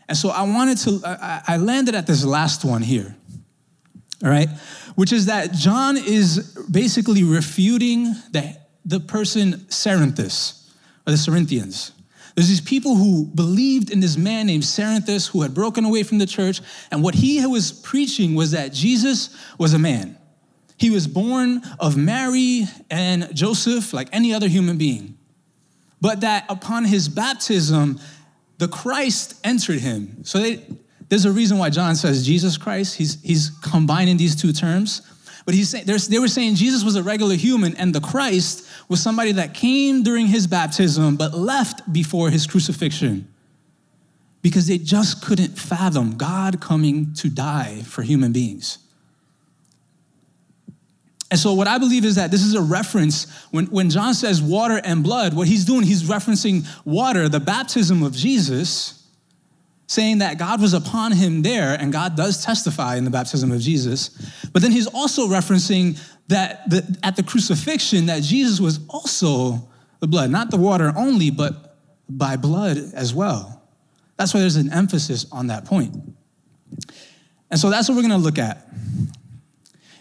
And 0.09 0.16
so 0.16 0.30
I 0.30 0.42
wanted 0.42 0.78
to, 0.78 1.00
I, 1.47 1.56
landed 1.56 1.94
at 1.94 2.06
this 2.06 2.25
last 2.25 2.64
one 2.64 2.83
here. 2.83 3.16
all 4.23 4.30
right? 4.30 4.49
Which 4.94 5.12
is 5.12 5.26
that 5.26 5.52
John 5.52 5.97
is 5.97 6.56
basically 6.71 7.25
refuting 7.25 8.04
the, 8.30 8.56
the 8.85 9.00
person 9.00 9.66
Cerinthus, 9.68 10.71
or 11.06 11.12
the 11.12 11.16
Cerinthians. 11.16 11.92
There's 12.35 12.49
these 12.49 12.61
people 12.61 12.97
who 12.97 13.26
believed 13.26 13.91
in 13.91 14.00
this 14.00 14.17
man 14.17 14.47
named 14.47 14.64
Cerinthus 14.64 15.29
who 15.29 15.43
had 15.43 15.55
broken 15.55 15.85
away 15.85 16.03
from 16.03 16.19
the 16.19 16.26
church, 16.26 16.61
and 16.91 17.03
what 17.03 17.14
he 17.14 17.45
was 17.47 17.73
preaching 17.73 18.35
was 18.35 18.50
that 18.50 18.73
Jesus 18.73 19.37
was 19.57 19.73
a 19.73 19.79
man. 19.79 20.19
He 20.76 20.91
was 20.91 21.07
born 21.07 21.62
of 21.79 21.97
Mary 21.97 22.64
and 22.91 23.35
Joseph 23.35 23.93
like 23.93 24.09
any 24.12 24.35
other 24.35 24.49
human 24.49 24.76
being. 24.76 25.17
But 26.00 26.23
that 26.23 26.45
upon 26.49 26.85
his 26.85 27.09
baptism, 27.09 28.00
the 28.59 28.69
Christ 28.69 29.41
entered 29.45 29.81
him. 29.81 30.25
So 30.25 30.41
they, 30.41 30.62
there's 31.09 31.25
a 31.25 31.33
reason 31.33 31.59
why 31.59 31.71
John 31.71 31.95
says 31.95 32.26
Jesus 32.26 32.59
Christ. 32.59 32.97
He's, 32.97 33.23
he's 33.23 33.50
combining 33.62 34.17
these 34.17 34.35
two 34.35 34.53
terms. 34.53 35.03
But 35.47 35.55
he's 35.55 35.69
saying, 35.69 35.85
they 35.87 36.19
were 36.19 36.29
saying 36.29 36.57
Jesus 36.57 36.83
was 36.83 36.97
a 36.97 37.03
regular 37.03 37.35
human 37.35 37.76
and 37.76 37.95
the 37.95 38.00
Christ 38.00 38.67
was 38.88 39.03
somebody 39.03 39.33
that 39.33 39.55
came 39.55 40.03
during 40.03 40.26
his 40.26 40.47
baptism 40.47 41.17
but 41.17 41.35
left 41.35 41.93
before 41.93 42.31
his 42.31 42.47
crucifixion 42.47 43.29
because 44.43 44.67
they 44.67 44.76
just 44.76 45.23
couldn't 45.23 45.59
fathom 45.59 46.17
God 46.17 46.61
coming 46.61 47.14
to 47.14 47.31
die 47.31 47.81
for 47.83 48.03
human 48.03 48.33
beings. 48.33 48.79
And 51.31 51.41
so, 51.41 51.55
what 51.55 51.67
I 51.67 51.79
believe 51.79 52.05
is 52.05 52.14
that 52.17 52.31
this 52.31 52.43
is 52.43 52.55
a 52.55 52.61
reference 52.61 53.26
when, 53.50 53.67
when 53.67 53.91
John 53.91 54.14
says 54.14 54.43
water 54.43 54.81
and 54.85 55.03
blood, 55.03 55.35
what 55.35 55.49
he's 55.49 55.64
doing, 55.64 55.83
he's 55.83 56.05
referencing 56.05 56.64
water, 56.85 57.29
the 57.29 57.41
baptism 57.41 58.03
of 58.03 58.12
Jesus, 58.12 59.09
saying 59.87 60.19
that 60.19 60.38
God 60.38 60.61
was 60.61 60.75
upon 60.75 61.12
him 61.12 61.43
there, 61.43 61.75
and 61.75 61.93
God 61.93 62.14
does 62.14 62.45
testify 62.45 62.97
in 62.97 63.05
the 63.05 63.11
baptism 63.11 63.50
of 63.50 63.61
Jesus. 63.61 64.11
But 64.53 64.62
then 64.62 64.71
he's 64.71 64.87
also 64.87 65.26
referencing 65.26 65.99
that 66.28 66.69
the, 66.71 66.99
at 67.02 67.16
the 67.16 67.23
crucifixion, 67.23 68.07
that 68.07 68.23
Jesus 68.23 68.61
was 68.61 68.81
also 68.88 69.69
the 70.00 70.07
blood, 70.07 70.31
not 70.31 70.50
the 70.50 70.57
water 70.57 70.93
only, 70.97 71.31
but 71.31 71.76
by 72.09 72.37
blood 72.37 72.78
as 72.95 73.14
well. 73.14 73.62
That's 74.16 74.33
why 74.33 74.40
there's 74.40 74.57
an 74.57 74.73
emphasis 74.73 75.26
on 75.33 75.49
that 75.49 75.64
point. 75.64 75.97
And 77.50 77.61
so 77.61 77.71
that's 77.71 77.88
what 77.88 77.97
we're 77.97 78.02
gonna 78.02 78.19
look 78.19 78.38
at. 78.38 78.66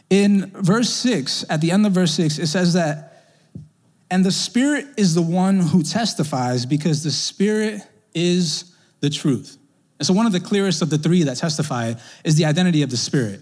In 0.09 0.51
verse 0.53 0.89
6, 0.89 1.45
at 1.49 1.61
the 1.61 1.71
end 1.71 1.85
of 1.85 1.93
verse 1.93 2.13
6, 2.13 2.39
it 2.39 2.47
says 2.47 2.73
that, 2.73 3.09
and 4.11 4.23
the 4.23 4.31
Spirit 4.31 4.85
is 4.95 5.15
the 5.15 5.21
one 5.21 5.59
who 5.59 5.81
testifies 5.81 6.65
because 6.65 7.03
the 7.03 7.11
Spirit 7.11 7.81
is 8.13 8.75
the 8.99 9.09
truth. 9.09 9.57
And 9.97 10.05
so, 10.05 10.13
one 10.13 10.25
of 10.25 10.31
the 10.31 10.39
clearest 10.39 10.81
of 10.81 10.89
the 10.89 10.97
three 10.97 11.23
that 11.23 11.37
testify 11.37 11.93
is 12.23 12.35
the 12.35 12.45
identity 12.45 12.83
of 12.83 12.89
the 12.89 12.97
Spirit. 12.97 13.41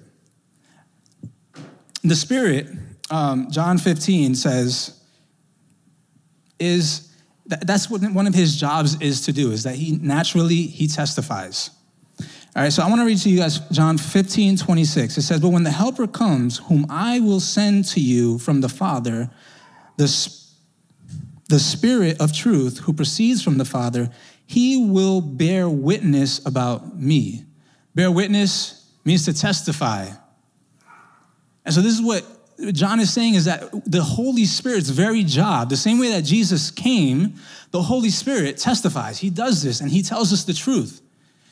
The 2.03 2.15
Spirit, 2.15 2.67
um, 3.09 3.51
John 3.51 3.77
15 3.77 4.35
says, 4.35 4.99
is 6.59 7.11
that's 7.45 7.89
what 7.89 8.01
one 8.11 8.27
of 8.27 8.33
his 8.33 8.55
jobs 8.55 8.99
is 9.01 9.21
to 9.21 9.33
do, 9.33 9.51
is 9.51 9.63
that 9.63 9.75
he 9.75 9.97
naturally 9.97 10.63
he 10.63 10.87
testifies. 10.87 11.71
All 12.53 12.63
right, 12.63 12.71
so 12.71 12.83
I 12.83 12.89
want 12.89 13.01
to 13.01 13.05
read 13.05 13.17
to 13.19 13.29
you 13.29 13.37
guys 13.37 13.59
John 13.69 13.97
15, 13.97 14.57
26. 14.57 15.17
It 15.17 15.21
says, 15.21 15.39
But 15.39 15.49
when 15.49 15.63
the 15.63 15.71
Helper 15.71 16.07
comes, 16.07 16.57
whom 16.57 16.85
I 16.89 17.19
will 17.19 17.39
send 17.39 17.85
to 17.89 18.01
you 18.01 18.39
from 18.39 18.61
the 18.61 18.69
Father, 18.69 19.29
the, 19.97 20.35
the 21.49 21.59
Spirit 21.59 22.19
of 22.19 22.33
truth 22.33 22.79
who 22.79 22.93
proceeds 22.93 23.41
from 23.41 23.57
the 23.57 23.65
Father, 23.65 24.09
he 24.45 24.85
will 24.85 25.21
bear 25.21 25.69
witness 25.69 26.45
about 26.45 26.97
me. 26.99 27.45
Bear 27.95 28.11
witness 28.11 28.91
means 29.05 29.25
to 29.25 29.33
testify. 29.33 30.09
And 31.65 31.73
so 31.73 31.81
this 31.81 31.93
is 31.93 32.01
what 32.01 32.25
John 32.73 32.99
is 32.99 33.11
saying 33.11 33.35
is 33.35 33.45
that 33.45 33.71
the 33.85 34.03
Holy 34.03 34.45
Spirit's 34.45 34.89
very 34.89 35.23
job, 35.23 35.69
the 35.69 35.77
same 35.77 35.99
way 35.99 36.09
that 36.09 36.23
Jesus 36.23 36.69
came, 36.69 37.35
the 37.71 37.81
Holy 37.81 38.09
Spirit 38.09 38.57
testifies. 38.57 39.19
He 39.19 39.29
does 39.29 39.63
this 39.63 39.81
and 39.81 39.89
he 39.89 40.03
tells 40.03 40.31
us 40.31 40.43
the 40.43 40.53
truth. 40.53 41.01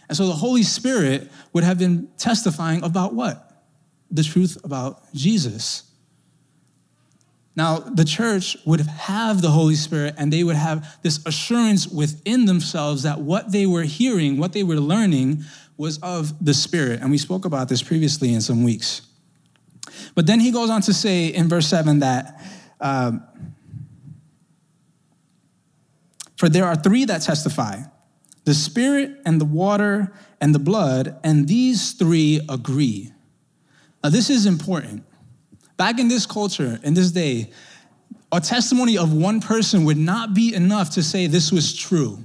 And 0.08 0.18
so 0.18 0.28
the 0.28 0.34
Holy 0.34 0.64
Spirit 0.64 1.30
would 1.54 1.64
have 1.64 1.78
been 1.78 2.10
testifying 2.18 2.84
about 2.84 3.14
what? 3.14 3.64
The 4.12 4.24
truth 4.24 4.58
about 4.64 5.12
Jesus. 5.14 5.84
Now, 7.56 7.80
the 7.80 8.06
church 8.06 8.58
would 8.66 8.82
have 8.82 9.42
the 9.42 9.50
Holy 9.50 9.76
Spirit 9.76 10.16
and 10.18 10.32
they 10.32 10.44
would 10.44 10.56
have 10.56 10.98
this 11.04 11.20
assurance 11.26 11.88
within 11.88 12.46
themselves 12.46 13.04
that 13.04 13.20
what 13.20 13.52
they 13.52 13.66
were 13.66 13.84
hearing, 13.84 14.38
what 14.38 14.54
they 14.54 14.64
were 14.64 14.80
learning, 14.80 15.44
was 15.78 15.98
of 16.00 16.34
the 16.44 16.54
Spirit. 16.54 17.02
And 17.02 17.12
we 17.12 17.18
spoke 17.18 17.46
about 17.46 17.70
this 17.70 17.82
previously 17.82 18.34
in 18.34 18.42
some 18.42 18.64
weeks. 18.64 19.09
But 20.16 20.28
then 20.28 20.40
he 20.40 20.52
goes 20.52 20.70
on 20.70 20.82
to 20.84 20.94
say 20.94 21.28
in 21.28 21.48
verse 21.50 21.68
7 21.68 22.00
that, 22.00 22.42
um, 22.80 23.24
for 26.38 26.50
there 26.50 26.66
are 26.66 26.76
three 26.76 27.06
that 27.06 27.22
testify 27.22 27.82
the 28.46 28.54
Spirit 28.54 29.20
and 29.26 29.40
the 29.40 29.46
water 29.46 30.12
and 30.42 30.56
the 30.56 30.60
blood, 30.60 31.20
and 31.24 31.48
these 31.48 31.92
three 31.92 32.42
agree. 32.50 33.12
Now, 34.04 34.10
this 34.10 34.30
is 34.30 34.46
important 34.46 35.04
Back 35.80 35.98
in 35.98 36.10
this 36.10 36.26
culture, 36.26 36.78
in 36.84 36.94
this 36.94 37.10
day, 37.12 37.52
a 38.34 38.42
testimony 38.42 38.98
of 38.98 39.14
one 39.14 39.40
person 39.40 39.86
would 39.86 39.98
not 39.98 40.34
be 40.34 40.54
enough 40.54 40.90
to 40.96 41.02
say 41.02 41.26
this 41.26 41.54
was 41.54 41.74
true. 41.74 42.22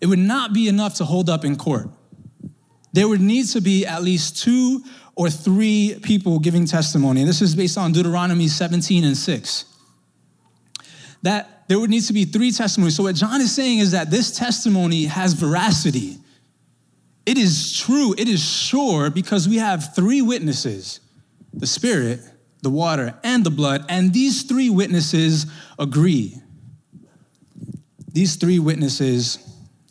It 0.00 0.06
would 0.06 0.18
not 0.18 0.54
be 0.54 0.66
enough 0.66 0.94
to 0.94 1.04
hold 1.04 1.28
up 1.28 1.44
in 1.44 1.56
court. 1.56 1.90
There 2.96 3.06
would 3.06 3.20
need 3.20 3.44
to 3.48 3.60
be 3.60 3.84
at 3.84 4.02
least 4.02 4.42
two 4.42 4.82
or 5.16 5.28
three 5.28 5.98
people 6.02 6.38
giving 6.38 6.64
testimony. 6.64 7.20
And 7.20 7.28
this 7.28 7.42
is 7.42 7.54
based 7.54 7.76
on 7.76 7.92
Deuteronomy 7.92 8.48
17 8.48 9.04
and 9.04 9.14
6. 9.14 9.64
That 11.20 11.68
there 11.68 11.78
would 11.78 11.90
need 11.90 12.04
to 12.04 12.14
be 12.14 12.24
three 12.24 12.50
testimonies. 12.50 12.96
So, 12.96 13.02
what 13.02 13.14
John 13.14 13.42
is 13.42 13.54
saying 13.54 13.80
is 13.80 13.90
that 13.90 14.10
this 14.10 14.34
testimony 14.34 15.04
has 15.04 15.34
veracity. 15.34 16.16
It 17.26 17.36
is 17.36 17.78
true, 17.78 18.14
it 18.16 18.30
is 18.30 18.42
sure, 18.42 19.10
because 19.10 19.46
we 19.46 19.58
have 19.58 19.94
three 19.94 20.22
witnesses 20.22 21.00
the 21.52 21.66
Spirit, 21.66 22.20
the 22.62 22.70
water, 22.70 23.14
and 23.22 23.44
the 23.44 23.50
blood, 23.50 23.84
and 23.90 24.14
these 24.14 24.44
three 24.44 24.70
witnesses 24.70 25.44
agree. 25.78 26.40
These 28.10 28.36
three 28.36 28.58
witnesses 28.58 29.38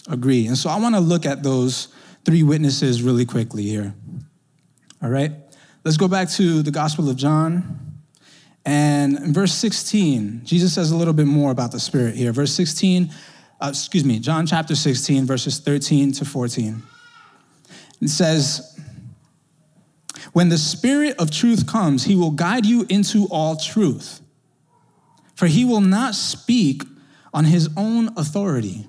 agree. 0.07 0.47
And 0.47 0.57
so 0.57 0.71
I 0.71 0.79
want 0.79 0.95
to 0.95 1.01
look 1.01 1.27
at 1.27 1.43
those 1.43 1.89
three 2.25 2.43
witnesses 2.43 3.01
really 3.01 3.25
quickly 3.25 3.63
here. 3.63 3.93
All 5.01 5.09
right? 5.09 5.31
Let's 5.83 5.97
go 5.97 6.07
back 6.07 6.29
to 6.31 6.63
the 6.63 6.71
Gospel 6.71 7.09
of 7.09 7.15
John. 7.15 8.01
And 8.65 9.19
in 9.19 9.33
verse 9.33 9.53
16, 9.53 10.41
Jesus 10.43 10.73
says 10.73 10.89
a 10.89 10.95
little 10.95 11.13
bit 11.13 11.27
more 11.27 11.51
about 11.51 11.71
the 11.71 11.79
Spirit 11.79 12.15
here. 12.15 12.31
Verse 12.31 12.51
16, 12.51 13.13
uh, 13.61 13.67
excuse 13.69 14.03
me, 14.03 14.17
John 14.17 14.47
chapter 14.47 14.75
16, 14.75 15.25
verses 15.25 15.59
13 15.59 16.11
to 16.13 16.25
14. 16.25 16.81
It 18.01 18.09
says, 18.09 18.79
when 20.33 20.49
the 20.49 20.57
Spirit 20.57 21.15
of 21.19 21.29
truth 21.29 21.67
comes, 21.67 22.03
he 22.03 22.15
will 22.15 22.31
guide 22.31 22.65
you 22.65 22.85
into 22.89 23.27
all 23.29 23.55
truth. 23.55 24.21
For 25.35 25.45
he 25.45 25.63
will 25.63 25.81
not 25.81 26.15
speak 26.15 26.83
on 27.33 27.45
his 27.45 27.69
own 27.77 28.09
authority. 28.17 28.87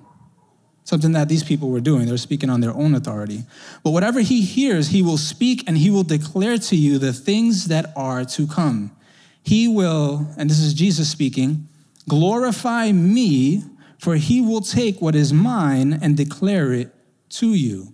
Something 0.87 1.11
that 1.11 1.27
these 1.27 1.43
people 1.43 1.69
were 1.69 1.81
doing. 1.81 2.05
They're 2.05 2.15
speaking 2.15 2.49
on 2.49 2.61
their 2.61 2.73
own 2.73 2.95
authority. 2.95 3.43
But 3.83 3.89
whatever 3.89 4.21
he 4.21 4.39
hears, 4.39 4.87
he 4.87 5.01
will 5.01 5.17
speak 5.17 5.65
and 5.67 5.77
he 5.77 5.89
will 5.89 6.03
declare 6.03 6.57
to 6.57 6.77
you 6.77 6.97
the 6.97 7.11
things 7.11 7.65
that 7.65 7.91
are 7.97 8.23
to 8.23 8.47
come. 8.47 8.95
He 9.43 9.67
will, 9.67 10.25
and 10.37 10.49
this 10.49 10.59
is 10.59 10.73
Jesus 10.73 11.09
speaking, 11.09 11.67
glorify 12.07 12.93
me, 12.93 13.63
for 13.99 14.15
he 14.15 14.39
will 14.39 14.61
take 14.61 15.01
what 15.01 15.13
is 15.13 15.33
mine 15.33 15.99
and 16.01 16.15
declare 16.15 16.71
it 16.71 16.95
to 17.31 17.53
you. 17.53 17.93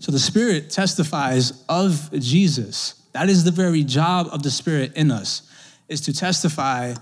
So 0.00 0.12
the 0.12 0.18
Spirit 0.18 0.68
testifies 0.68 1.64
of 1.66 2.10
Jesus. 2.12 3.06
That 3.12 3.30
is 3.30 3.44
the 3.44 3.50
very 3.50 3.84
job 3.84 4.28
of 4.30 4.42
the 4.42 4.50
Spirit 4.50 4.92
in 4.96 5.10
us, 5.10 5.50
is 5.88 6.02
to 6.02 6.12
testify 6.12 6.92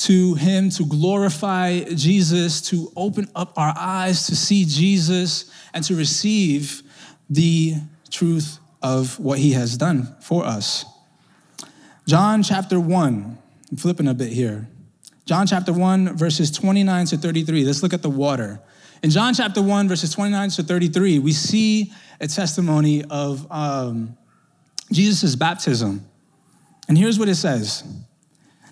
to 0.00 0.34
Him, 0.34 0.70
to 0.70 0.84
glorify 0.86 1.80
Jesus, 1.84 2.62
to 2.70 2.90
open 2.96 3.28
up 3.34 3.58
our 3.58 3.74
eyes 3.76 4.26
to 4.26 4.36
see 4.36 4.64
Jesus, 4.64 5.50
and 5.74 5.84
to 5.84 5.94
receive 5.94 6.82
the 7.28 7.74
truth 8.10 8.58
of 8.82 9.18
what 9.18 9.38
He 9.38 9.52
has 9.52 9.76
done 9.76 10.16
for 10.22 10.44
us. 10.44 10.84
John 12.06 12.42
chapter 12.42 12.80
1, 12.80 13.38
I'm 13.70 13.76
flipping 13.76 14.08
a 14.08 14.14
bit 14.14 14.32
here. 14.32 14.68
John 15.26 15.46
chapter 15.46 15.72
1, 15.72 16.16
verses 16.16 16.50
29 16.50 17.06
to 17.06 17.16
33. 17.18 17.64
Let's 17.64 17.82
look 17.82 17.92
at 17.92 18.02
the 18.02 18.10
water. 18.10 18.60
In 19.02 19.10
John 19.10 19.34
chapter 19.34 19.62
1, 19.62 19.86
verses 19.86 20.12
29 20.12 20.50
to 20.50 20.62
33, 20.62 21.18
we 21.18 21.32
see 21.32 21.92
a 22.20 22.26
testimony 22.26 23.04
of 23.04 23.46
um, 23.50 24.16
Jesus' 24.90 25.36
baptism. 25.36 26.04
And 26.88 26.98
here's 26.98 27.18
what 27.18 27.28
it 27.28 27.36
says 27.36 27.84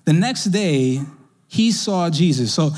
The 0.04 0.12
next 0.12 0.44
day, 0.46 1.02
he 1.48 1.72
saw 1.72 2.08
Jesus. 2.10 2.54
So, 2.54 2.70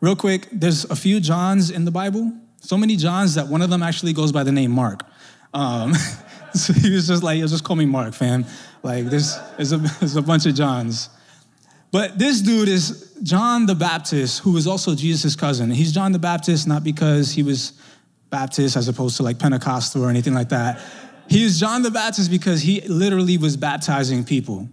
real 0.00 0.16
quick, 0.16 0.46
there's 0.52 0.84
a 0.84 0.96
few 0.96 1.18
Johns 1.18 1.70
in 1.70 1.84
the 1.84 1.90
Bible. 1.90 2.32
So 2.60 2.76
many 2.76 2.96
Johns 2.96 3.34
that 3.34 3.48
one 3.48 3.62
of 3.62 3.70
them 3.70 3.82
actually 3.82 4.12
goes 4.12 4.32
by 4.32 4.44
the 4.44 4.52
name 4.52 4.70
Mark. 4.70 5.02
Um, 5.54 5.94
so 6.54 6.72
he 6.72 6.90
was 6.90 7.08
just 7.08 7.22
like, 7.22 7.40
just 7.40 7.64
call 7.64 7.76
me 7.76 7.86
Mark, 7.86 8.14
fam. 8.14 8.44
Like, 8.82 9.06
this 9.06 9.38
is 9.58 9.72
a, 9.72 9.78
there's 9.78 10.16
a 10.16 10.22
bunch 10.22 10.46
of 10.46 10.54
Johns. 10.54 11.08
But 11.90 12.18
this 12.18 12.42
dude 12.42 12.68
is 12.68 13.16
John 13.22 13.66
the 13.66 13.74
Baptist, 13.74 14.40
who 14.40 14.52
was 14.52 14.66
also 14.66 14.94
Jesus' 14.94 15.34
cousin. 15.34 15.70
He's 15.70 15.92
John 15.92 16.12
the 16.12 16.18
Baptist 16.18 16.68
not 16.68 16.84
because 16.84 17.32
he 17.32 17.42
was 17.42 17.72
Baptist 18.30 18.76
as 18.76 18.88
opposed 18.88 19.16
to 19.16 19.22
like 19.22 19.38
Pentecostal 19.38 20.04
or 20.04 20.10
anything 20.10 20.34
like 20.34 20.50
that. 20.50 20.82
He 21.28 21.44
is 21.44 21.58
John 21.58 21.82
the 21.82 21.90
Baptist 21.90 22.30
because 22.30 22.60
he 22.60 22.82
literally 22.82 23.38
was 23.38 23.56
baptizing 23.56 24.24
people. 24.24 24.68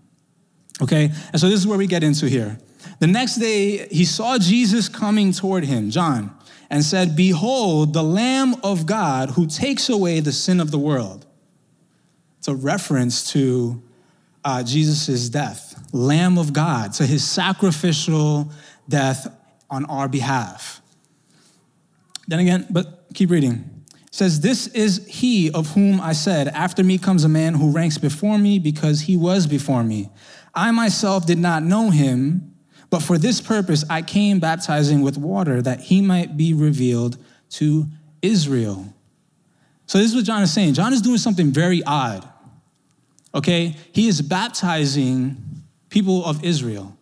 Okay? 0.81 1.09
And 1.31 1.39
so 1.39 1.47
this 1.47 1.59
is 1.59 1.67
where 1.67 1.77
we 1.77 1.87
get 1.87 2.03
into 2.03 2.27
here. 2.27 2.57
The 2.99 3.07
next 3.07 3.35
day, 3.35 3.87
he 3.87 4.05
saw 4.05 4.37
Jesus 4.37 4.89
coming 4.89 5.31
toward 5.31 5.65
him, 5.65 5.89
John, 5.89 6.35
and 6.69 6.83
said, 6.83 7.15
Behold, 7.15 7.93
the 7.93 8.03
Lamb 8.03 8.55
of 8.63 8.85
God 8.85 9.31
who 9.31 9.47
takes 9.47 9.89
away 9.89 10.19
the 10.19 10.31
sin 10.31 10.59
of 10.59 10.71
the 10.71 10.79
world. 10.79 11.25
It's 12.39 12.47
a 12.47 12.55
reference 12.55 13.31
to 13.31 13.81
uh, 14.43 14.63
Jesus' 14.63 15.29
death, 15.29 15.89
Lamb 15.91 16.37
of 16.37 16.53
God, 16.53 16.93
to 16.93 17.05
his 17.05 17.27
sacrificial 17.27 18.51
death 18.87 19.27
on 19.69 19.85
our 19.85 20.07
behalf. 20.07 20.81
Then 22.27 22.39
again, 22.39 22.67
but 22.69 23.05
keep 23.13 23.29
reading. 23.29 23.83
It 23.93 24.13
says, 24.13 24.41
This 24.41 24.67
is 24.67 25.05
he 25.07 25.51
of 25.51 25.71
whom 25.71 25.99
I 25.99 26.13
said, 26.13 26.47
After 26.49 26.83
me 26.83 26.97
comes 26.97 27.23
a 27.23 27.29
man 27.29 27.55
who 27.55 27.71
ranks 27.71 27.97
before 27.97 28.37
me 28.37 28.59
because 28.59 29.01
he 29.01 29.17
was 29.17 29.47
before 29.47 29.83
me. 29.83 30.09
I 30.53 30.71
myself 30.71 31.25
did 31.25 31.39
not 31.39 31.63
know 31.63 31.89
him, 31.89 32.54
but 32.95 33.03
for 33.03 33.17
this 33.17 33.41
purpose 33.41 33.83
I 33.89 34.01
came 34.01 34.39
baptizing 34.39 35.01
with 35.01 35.17
water 35.17 35.61
that 35.61 35.81
he 35.81 35.99
might 36.01 36.37
be 36.37 36.53
revealed 36.53 37.17
to 37.49 37.87
Israel. 38.21 38.87
So, 39.85 39.97
this 39.97 40.11
is 40.11 40.15
what 40.15 40.23
John 40.23 40.41
is 40.43 40.53
saying. 40.53 40.75
John 40.75 40.93
is 40.93 41.01
doing 41.01 41.17
something 41.17 41.51
very 41.51 41.83
odd. 41.83 42.25
Okay? 43.33 43.75
He 43.91 44.07
is 44.07 44.21
baptizing 44.21 45.35
people 45.89 46.23
of 46.23 46.41
Israel, 46.41 46.97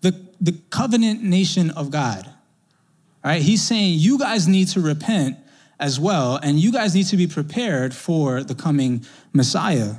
the, 0.00 0.18
the 0.40 0.52
covenant 0.70 1.22
nation 1.22 1.68
of 1.72 1.90
God. 1.90 2.24
All 2.26 3.30
right? 3.30 3.42
He's 3.42 3.62
saying, 3.62 3.98
you 3.98 4.18
guys 4.18 4.48
need 4.48 4.68
to 4.68 4.80
repent 4.80 5.36
as 5.78 6.00
well, 6.00 6.36
and 6.36 6.58
you 6.58 6.72
guys 6.72 6.94
need 6.94 7.08
to 7.08 7.18
be 7.18 7.26
prepared 7.26 7.94
for 7.94 8.42
the 8.42 8.54
coming 8.54 9.04
Messiah. 9.34 9.96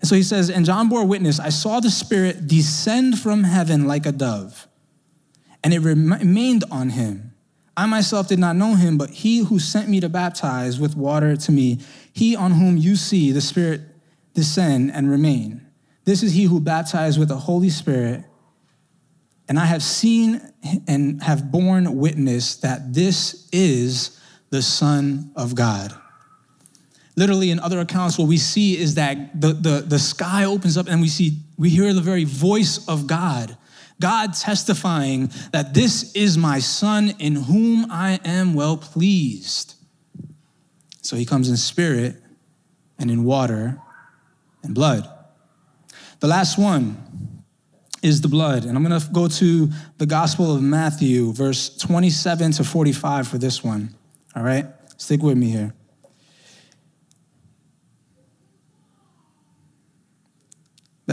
And 0.00 0.08
so 0.08 0.14
he 0.14 0.22
says, 0.22 0.50
And 0.50 0.64
John 0.64 0.88
bore 0.88 1.04
witness, 1.04 1.38
I 1.40 1.50
saw 1.50 1.80
the 1.80 1.90
Spirit 1.90 2.46
descend 2.46 3.18
from 3.18 3.44
heaven 3.44 3.86
like 3.86 4.06
a 4.06 4.12
dove, 4.12 4.66
and 5.62 5.72
it 5.74 5.80
remained 5.80 6.64
on 6.70 6.90
him. 6.90 7.34
I 7.76 7.86
myself 7.86 8.28
did 8.28 8.38
not 8.38 8.56
know 8.56 8.74
him, 8.74 8.96
but 8.96 9.10
he 9.10 9.40
who 9.40 9.58
sent 9.58 9.88
me 9.88 10.00
to 10.00 10.08
baptize 10.08 10.80
with 10.80 10.96
water 10.96 11.36
to 11.36 11.52
me, 11.52 11.78
he 12.12 12.34
on 12.34 12.52
whom 12.52 12.78
you 12.78 12.96
see 12.96 13.32
the 13.32 13.40
Spirit 13.42 13.82
descend 14.32 14.92
and 14.92 15.10
remain. 15.10 15.66
This 16.04 16.22
is 16.22 16.32
he 16.32 16.44
who 16.44 16.60
baptized 16.60 17.18
with 17.18 17.28
the 17.28 17.36
Holy 17.36 17.68
Spirit. 17.68 18.24
And 19.48 19.58
I 19.58 19.66
have 19.66 19.82
seen 19.82 20.40
and 20.88 21.22
have 21.22 21.50
borne 21.52 21.96
witness 21.96 22.56
that 22.56 22.94
this 22.94 23.48
is 23.52 24.18
the 24.50 24.62
Son 24.62 25.32
of 25.36 25.54
God. 25.54 25.94
Literally, 27.16 27.50
in 27.50 27.58
other 27.60 27.80
accounts, 27.80 28.18
what 28.18 28.28
we 28.28 28.36
see 28.36 28.76
is 28.76 28.94
that 28.96 29.40
the, 29.40 29.54
the, 29.54 29.84
the 29.86 29.98
sky 29.98 30.44
opens 30.44 30.76
up 30.76 30.86
and 30.86 31.00
we 31.00 31.08
see, 31.08 31.38
we 31.56 31.70
hear 31.70 31.92
the 31.94 32.02
very 32.02 32.24
voice 32.24 32.86
of 32.88 33.06
God. 33.06 33.56
God 33.98 34.34
testifying 34.34 35.30
that 35.52 35.72
this 35.72 36.12
is 36.14 36.36
my 36.36 36.58
son 36.58 37.14
in 37.18 37.34
whom 37.34 37.90
I 37.90 38.20
am 38.24 38.52
well 38.52 38.76
pleased. 38.76 39.74
So 41.00 41.16
he 41.16 41.24
comes 41.24 41.48
in 41.48 41.56
spirit 41.56 42.16
and 42.98 43.10
in 43.10 43.24
water 43.24 43.80
and 44.62 44.74
blood. 44.74 45.08
The 46.20 46.26
last 46.26 46.58
one 46.58 47.44
is 48.02 48.20
the 48.20 48.28
blood. 48.28 48.64
And 48.64 48.76
I'm 48.76 48.84
going 48.84 49.00
to 49.00 49.08
go 49.10 49.26
to 49.26 49.70
the 49.96 50.06
Gospel 50.06 50.54
of 50.54 50.62
Matthew, 50.62 51.32
verse 51.32 51.76
27 51.78 52.52
to 52.52 52.64
45 52.64 53.28
for 53.28 53.38
this 53.38 53.64
one. 53.64 53.94
All 54.34 54.42
right? 54.42 54.66
Stick 54.98 55.22
with 55.22 55.38
me 55.38 55.50
here. 55.50 55.74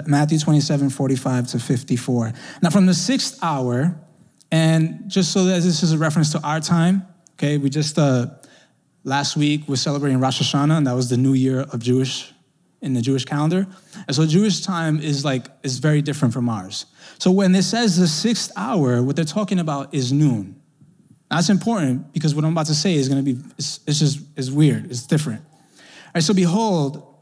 Matthew 0.08 0.40
27, 0.40 0.90
45 0.90 1.48
to 1.48 1.60
54. 1.60 2.34
Now, 2.62 2.70
from 2.70 2.86
the 2.86 2.94
sixth 2.94 3.40
hour, 3.42 3.96
and 4.52 5.04
just 5.08 5.32
so 5.32 5.46
that 5.46 5.62
this 5.62 5.84
is 5.84 5.94
a 5.94 5.98
reference 5.98 6.32
to 6.34 6.42
our 6.42 6.60
time, 6.60 7.06
okay, 7.34 7.58
we 7.58 7.70
just, 7.70 7.98
uh, 7.98 8.28
last 9.04 9.36
week, 9.36 9.64
we're 9.68 9.76
celebrating 9.76 10.20
Rosh 10.20 10.42
Hashanah, 10.42 10.78
and 10.78 10.88
that 10.88 10.96
was 10.96 11.10
the 11.10 11.18
new 11.18 11.34
year 11.34 11.62
of 11.62 11.80
Jewish 11.80 12.34
in 12.84 12.94
the 12.94 13.02
Jewish 13.02 13.26
calendar. 13.26 13.66
And 14.08 14.16
so 14.16 14.26
Jewish 14.26 14.62
time 14.62 15.00
is 15.00 15.26
like 15.26 15.48
is 15.64 15.80
very 15.80 16.02
different 16.02 16.34
from 16.34 16.50
ours. 16.50 16.86
So 17.18 17.32
when 17.32 17.56
it 17.56 17.64
says 17.64 17.98
the 17.98 18.08
sixth 18.08 18.52
hour, 18.58 19.02
what 19.02 19.16
they're 19.16 19.26
talking 19.26 19.60
about 19.60 19.94
is 19.94 20.12
noon. 20.12 20.62
That's 21.32 21.50
important 21.50 22.14
because 22.14 22.36
what 22.36 22.46
I'm 22.46 22.52
about 22.52 22.68
to 22.68 22.76
say 22.76 22.94
is 22.94 23.08
going 23.10 23.24
to 23.24 23.34
be 23.34 23.42
it's, 23.58 23.80
it's 23.88 24.00
just 24.00 24.20
is 24.36 24.52
weird. 24.52 24.92
It's 24.92 25.08
different. 25.08 25.42
All 25.42 26.12
right. 26.16 26.24
So 26.24 26.34
behold, 26.34 27.13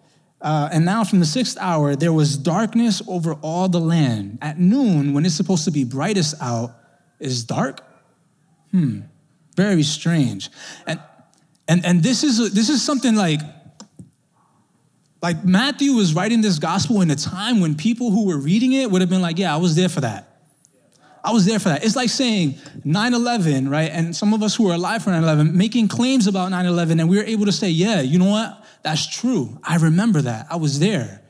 uh, 0.41 0.69
and 0.71 0.83
now 0.83 1.03
from 1.03 1.19
the 1.19 1.25
sixth 1.25 1.57
hour 1.59 1.95
there 1.95 2.13
was 2.13 2.37
darkness 2.37 3.01
over 3.07 3.33
all 3.35 3.69
the 3.69 3.79
land. 3.79 4.39
At 4.41 4.59
noon, 4.59 5.13
when 5.13 5.25
it's 5.25 5.35
supposed 5.35 5.65
to 5.65 5.71
be 5.71 5.83
brightest 5.83 6.35
out, 6.41 6.71
is 7.19 7.43
dark. 7.43 7.81
Hmm. 8.71 9.01
Very 9.55 9.83
strange. 9.83 10.49
And 10.87 10.99
and 11.67 11.85
and 11.85 12.01
this 12.01 12.23
is 12.23 12.53
this 12.53 12.69
is 12.69 12.81
something 12.81 13.15
like 13.15 13.41
like 15.21 15.45
Matthew 15.45 15.93
was 15.93 16.15
writing 16.15 16.41
this 16.41 16.57
gospel 16.57 17.01
in 17.01 17.11
a 17.11 17.15
time 17.15 17.61
when 17.61 17.75
people 17.75 18.09
who 18.09 18.25
were 18.25 18.37
reading 18.37 18.73
it 18.73 18.89
would 18.89 19.01
have 19.01 19.09
been 19.09 19.21
like, 19.21 19.37
yeah, 19.37 19.53
I 19.53 19.57
was 19.57 19.75
there 19.75 19.89
for 19.89 20.01
that. 20.01 20.27
I 21.23 21.31
was 21.31 21.45
there 21.45 21.59
for 21.59 21.69
that. 21.69 21.85
It's 21.85 21.95
like 21.95 22.09
saying 22.09 22.55
9 22.83 23.13
11, 23.13 23.69
right? 23.69 23.91
And 23.91 24.15
some 24.15 24.33
of 24.33 24.41
us 24.41 24.55
who 24.55 24.69
are 24.71 24.73
alive 24.73 25.03
for 25.03 25.11
9 25.11 25.21
11 25.21 25.55
making 25.55 25.87
claims 25.87 26.25
about 26.25 26.49
9 26.49 26.65
11, 26.65 26.99
and 26.99 27.07
we 27.07 27.17
were 27.17 27.23
able 27.23 27.45
to 27.45 27.51
say, 27.51 27.69
yeah, 27.69 28.01
you 28.01 28.17
know 28.17 28.31
what? 28.31 28.60
That's 28.83 29.07
true. 29.07 29.59
I 29.63 29.77
remember 29.77 30.21
that. 30.21 30.47
I 30.49 30.55
was 30.55 30.79
there. 30.79 31.21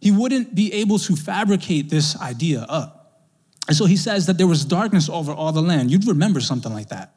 He 0.00 0.10
wouldn't 0.10 0.54
be 0.54 0.72
able 0.72 0.98
to 1.00 1.16
fabricate 1.16 1.90
this 1.90 2.18
idea 2.20 2.62
up. 2.68 3.22
And 3.68 3.76
so 3.76 3.84
he 3.84 3.96
says 3.96 4.26
that 4.26 4.38
there 4.38 4.46
was 4.46 4.64
darkness 4.64 5.08
over 5.08 5.32
all 5.32 5.52
the 5.52 5.62
land. 5.62 5.90
You'd 5.90 6.06
remember 6.06 6.40
something 6.40 6.72
like 6.72 6.88
that. 6.88 7.14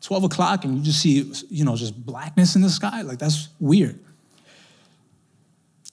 12 0.00 0.24
o'clock, 0.24 0.64
and 0.64 0.78
you 0.78 0.82
just 0.82 1.00
see, 1.00 1.32
you 1.48 1.64
know, 1.64 1.76
just 1.76 2.04
blackness 2.04 2.56
in 2.56 2.62
the 2.62 2.70
sky. 2.70 3.02
Like, 3.02 3.18
that's 3.18 3.48
weird. 3.60 3.98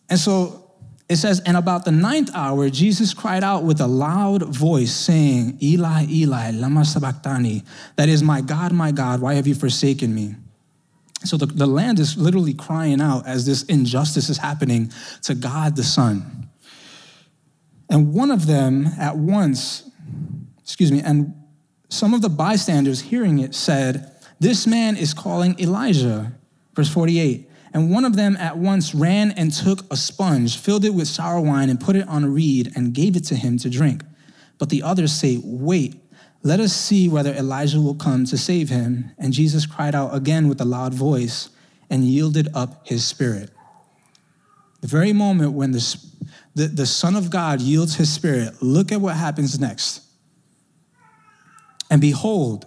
And 0.09 0.17
so 0.17 0.71
it 1.07 1.17
says, 1.17 1.41
and 1.45 1.55
about 1.55 1.85
the 1.85 1.91
ninth 1.91 2.31
hour, 2.33 2.69
Jesus 2.69 3.13
cried 3.13 3.43
out 3.43 3.63
with 3.63 3.79
a 3.81 3.87
loud 3.87 4.43
voice, 4.43 4.91
saying, 4.91 5.59
Eli, 5.61 6.05
Eli, 6.09 6.51
lama 6.51 6.83
sabachthani. 6.83 7.63
That 7.97 8.09
is, 8.09 8.23
my 8.23 8.41
God, 8.41 8.71
my 8.71 8.91
God, 8.91 9.21
why 9.21 9.35
have 9.35 9.45
you 9.45 9.55
forsaken 9.55 10.13
me? 10.13 10.35
So 11.25 11.37
the, 11.37 11.45
the 11.45 11.65
land 11.65 11.99
is 11.99 12.17
literally 12.17 12.53
crying 12.53 13.01
out 13.01 13.27
as 13.27 13.45
this 13.45 13.63
injustice 13.63 14.29
is 14.29 14.37
happening 14.37 14.91
to 15.23 15.35
God 15.35 15.75
the 15.75 15.83
Son. 15.83 16.49
And 17.89 18.13
one 18.13 18.31
of 18.31 18.45
them 18.45 18.87
at 18.97 19.17
once, 19.17 19.89
excuse 20.59 20.91
me, 20.91 21.01
and 21.01 21.33
some 21.89 22.13
of 22.13 22.21
the 22.21 22.29
bystanders 22.29 23.01
hearing 23.01 23.39
it 23.39 23.55
said, 23.55 24.11
This 24.39 24.67
man 24.67 24.95
is 24.95 25.13
calling 25.13 25.59
Elijah. 25.59 26.31
Verse 26.75 26.89
48. 26.89 27.49
And 27.73 27.91
one 27.91 28.05
of 28.05 28.15
them 28.15 28.35
at 28.37 28.57
once 28.57 28.95
ran 28.95 29.31
and 29.31 29.53
took 29.53 29.91
a 29.91 29.97
sponge, 29.97 30.57
filled 30.57 30.85
it 30.85 30.93
with 30.93 31.07
sour 31.07 31.41
wine, 31.41 31.69
and 31.69 31.79
put 31.79 31.95
it 31.95 32.07
on 32.07 32.23
a 32.23 32.29
reed, 32.29 32.71
and 32.75 32.93
gave 32.93 33.15
it 33.15 33.25
to 33.25 33.35
him 33.35 33.57
to 33.59 33.69
drink. 33.69 34.03
But 34.57 34.69
the 34.69 34.83
others 34.83 35.11
say, 35.11 35.39
Wait, 35.43 35.95
let 36.41 36.59
us 36.59 36.73
see 36.73 37.09
whether 37.09 37.33
Elijah 37.33 37.81
will 37.81 37.95
come 37.95 38.25
to 38.25 38.37
save 38.37 38.69
him. 38.69 39.11
And 39.17 39.33
Jesus 39.33 39.65
cried 39.65 39.93
out 39.93 40.15
again 40.15 40.47
with 40.47 40.61
a 40.61 40.65
loud 40.65 40.93
voice 40.93 41.49
and 41.89 42.03
yielded 42.05 42.47
up 42.53 42.87
his 42.87 43.05
spirit. 43.05 43.49
The 44.81 44.87
very 44.87 45.11
moment 45.11 45.53
when 45.53 45.71
the, 45.71 46.05
the, 46.55 46.67
the 46.67 46.85
Son 46.85 47.15
of 47.15 47.29
God 47.29 47.59
yields 47.59 47.95
his 47.95 48.11
spirit, 48.11 48.61
look 48.61 48.91
at 48.91 49.01
what 49.01 49.15
happens 49.15 49.59
next. 49.59 50.01
And 51.91 51.99
behold, 51.99 52.65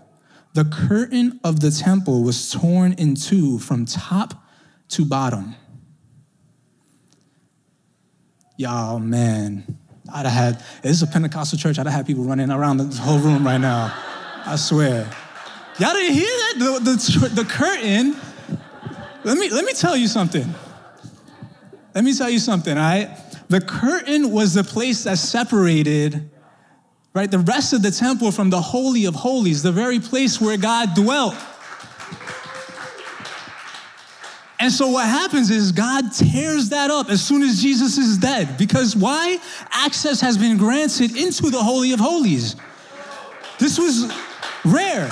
the 0.55 0.65
curtain 0.65 1.41
of 1.43 1.61
the 1.61 1.71
temple 1.71 2.23
was 2.23 2.51
torn 2.51 2.93
in 2.95 3.15
two 3.15 3.59
from 3.59 3.87
top 3.87 4.35
to 4.89 5.07
bottom. 5.07 5.55
Y'all, 8.59 8.99
man, 8.99 9.79
I'd 10.13 10.27
have 10.27 10.33
had, 10.33 10.65
this 10.83 10.93
is 10.93 11.03
a 11.03 11.07
Pentecostal 11.07 11.59
church, 11.59 11.79
I'd 11.79 11.87
have 11.87 11.95
had 11.95 12.07
people 12.07 12.25
running 12.25 12.51
around 12.51 12.77
the 12.77 12.97
whole 13.01 13.19
room 13.19 13.45
right 13.45 13.61
now. 13.61 13.95
I 14.45 14.57
swear. 14.57 15.11
Y'all 15.79 15.93
didn't 15.93 16.15
hear 16.15 16.27
that? 16.27 16.55
The, 16.59 17.19
the, 17.29 17.43
the 17.43 17.45
curtain, 17.45 18.17
let 19.25 19.39
me, 19.39 19.49
let 19.51 19.65
me 19.65 19.73
tell 19.73 19.97
you 19.97 20.09
something. 20.09 20.47
Let 21.95 22.05
me 22.05 22.15
tell 22.15 22.31
you 22.31 22.39
something, 22.39 22.77
all 22.77 22.83
right? 22.83 23.17
The 23.49 23.61
curtain 23.61 24.31
was 24.31 24.55
the 24.55 24.65
place 24.65 25.05
that 25.05 25.19
separated, 25.19 26.31
right, 27.15 27.31
the 27.31 27.39
rest 27.39 27.73
of 27.73 27.83
the 27.83 27.91
temple 27.91 28.33
from 28.33 28.51
the 28.51 28.61
Holy 28.61 29.05
of 29.05 29.15
Holies, 29.15 29.63
the 29.63 29.73
very 29.73 30.01
place 30.01 30.41
where 30.41 30.57
God 30.57 30.95
dwelt. 30.95 31.35
And 34.63 34.71
so 34.71 34.87
what 34.87 35.07
happens 35.07 35.51
is 35.51 35.73
God 35.73 36.13
tears 36.13 36.69
that 36.69 36.89
up 36.89 37.11
as 37.11 37.21
soon 37.21 37.43
as 37.43 37.61
Jesus 37.61 37.99
is 37.99 38.17
dead. 38.17 38.57
Because 38.57 38.95
why? 38.95 39.39
Access 39.73 40.21
has 40.21 40.39
been 40.39 40.57
granted 40.57 41.17
into 41.17 41.51
the 41.51 41.61
Holy 41.61 41.91
of 41.91 41.99
Holies. 41.99 42.55
This 43.59 43.77
was 43.77 44.15
rare. 44.65 45.11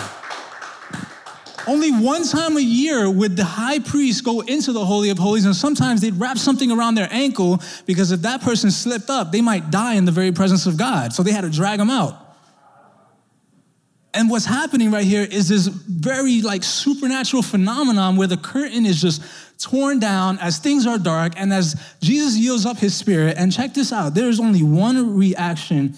Only 1.66 1.90
one 1.90 2.22
time 2.22 2.58
a 2.58 2.60
year 2.60 3.10
would 3.10 3.36
the 3.36 3.44
high 3.44 3.80
priest 3.80 4.22
go 4.22 4.38
into 4.38 4.70
the 4.70 4.84
Holy 4.84 5.10
of 5.10 5.18
Holies, 5.18 5.46
and 5.46 5.56
sometimes 5.56 6.00
they'd 6.00 6.14
wrap 6.14 6.38
something 6.38 6.70
around 6.70 6.94
their 6.94 7.08
ankle 7.10 7.60
because 7.86 8.12
if 8.12 8.22
that 8.22 8.42
person 8.42 8.70
slipped 8.70 9.10
up, 9.10 9.32
they 9.32 9.40
might 9.40 9.72
die 9.72 9.94
in 9.94 10.04
the 10.04 10.12
very 10.12 10.30
presence 10.30 10.66
of 10.66 10.76
God. 10.76 11.12
So 11.12 11.24
they 11.24 11.32
had 11.32 11.40
to 11.40 11.50
drag 11.50 11.80
them 11.80 11.90
out. 11.90 12.19
And 14.12 14.28
what's 14.28 14.44
happening 14.44 14.90
right 14.90 15.04
here 15.04 15.22
is 15.22 15.48
this 15.48 15.66
very 15.66 16.42
like 16.42 16.64
supernatural 16.64 17.42
phenomenon 17.42 18.16
where 18.16 18.26
the 18.26 18.36
curtain 18.36 18.84
is 18.84 19.00
just 19.00 19.22
torn 19.60 20.00
down 20.00 20.38
as 20.38 20.58
things 20.58 20.86
are 20.86 20.98
dark 20.98 21.34
and 21.36 21.52
as 21.52 21.80
Jesus 22.00 22.36
yields 22.36 22.66
up 22.66 22.78
his 22.78 22.94
spirit. 22.94 23.36
And 23.38 23.52
check 23.52 23.72
this 23.72 23.92
out 23.92 24.14
there's 24.14 24.40
only 24.40 24.62
one 24.62 25.16
reaction. 25.16 25.96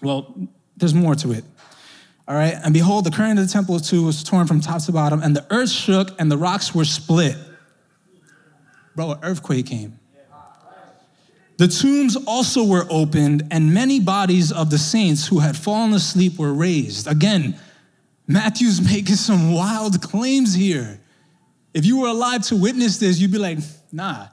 Well, 0.00 0.48
there's 0.76 0.94
more 0.94 1.14
to 1.16 1.32
it. 1.32 1.44
All 2.28 2.36
right. 2.36 2.54
And 2.64 2.72
behold, 2.72 3.04
the 3.04 3.10
curtain 3.10 3.38
of 3.38 3.46
the 3.46 3.52
temple 3.52 3.80
too 3.80 4.04
was 4.04 4.22
torn 4.22 4.46
from 4.46 4.60
top 4.60 4.82
to 4.84 4.92
bottom, 4.92 5.22
and 5.22 5.34
the 5.34 5.44
earth 5.50 5.70
shook 5.70 6.18
and 6.20 6.30
the 6.30 6.38
rocks 6.38 6.74
were 6.74 6.84
split. 6.84 7.36
Bro, 8.94 9.12
an 9.12 9.18
earthquake 9.22 9.66
came. 9.66 9.98
The 11.62 11.68
tombs 11.68 12.16
also 12.16 12.64
were 12.64 12.88
opened, 12.90 13.46
and 13.52 13.72
many 13.72 14.00
bodies 14.00 14.50
of 14.50 14.68
the 14.68 14.78
saints 14.78 15.28
who 15.28 15.38
had 15.38 15.56
fallen 15.56 15.94
asleep 15.94 16.36
were 16.36 16.52
raised. 16.52 17.06
Again, 17.06 17.56
Matthew's 18.26 18.80
making 18.92 19.14
some 19.14 19.52
wild 19.54 20.02
claims 20.02 20.54
here. 20.54 20.98
If 21.72 21.86
you 21.86 22.00
were 22.00 22.08
alive 22.08 22.42
to 22.48 22.56
witness 22.56 22.98
this, 22.98 23.20
you'd 23.20 23.30
be 23.30 23.38
like, 23.38 23.58
nah. 23.92 24.26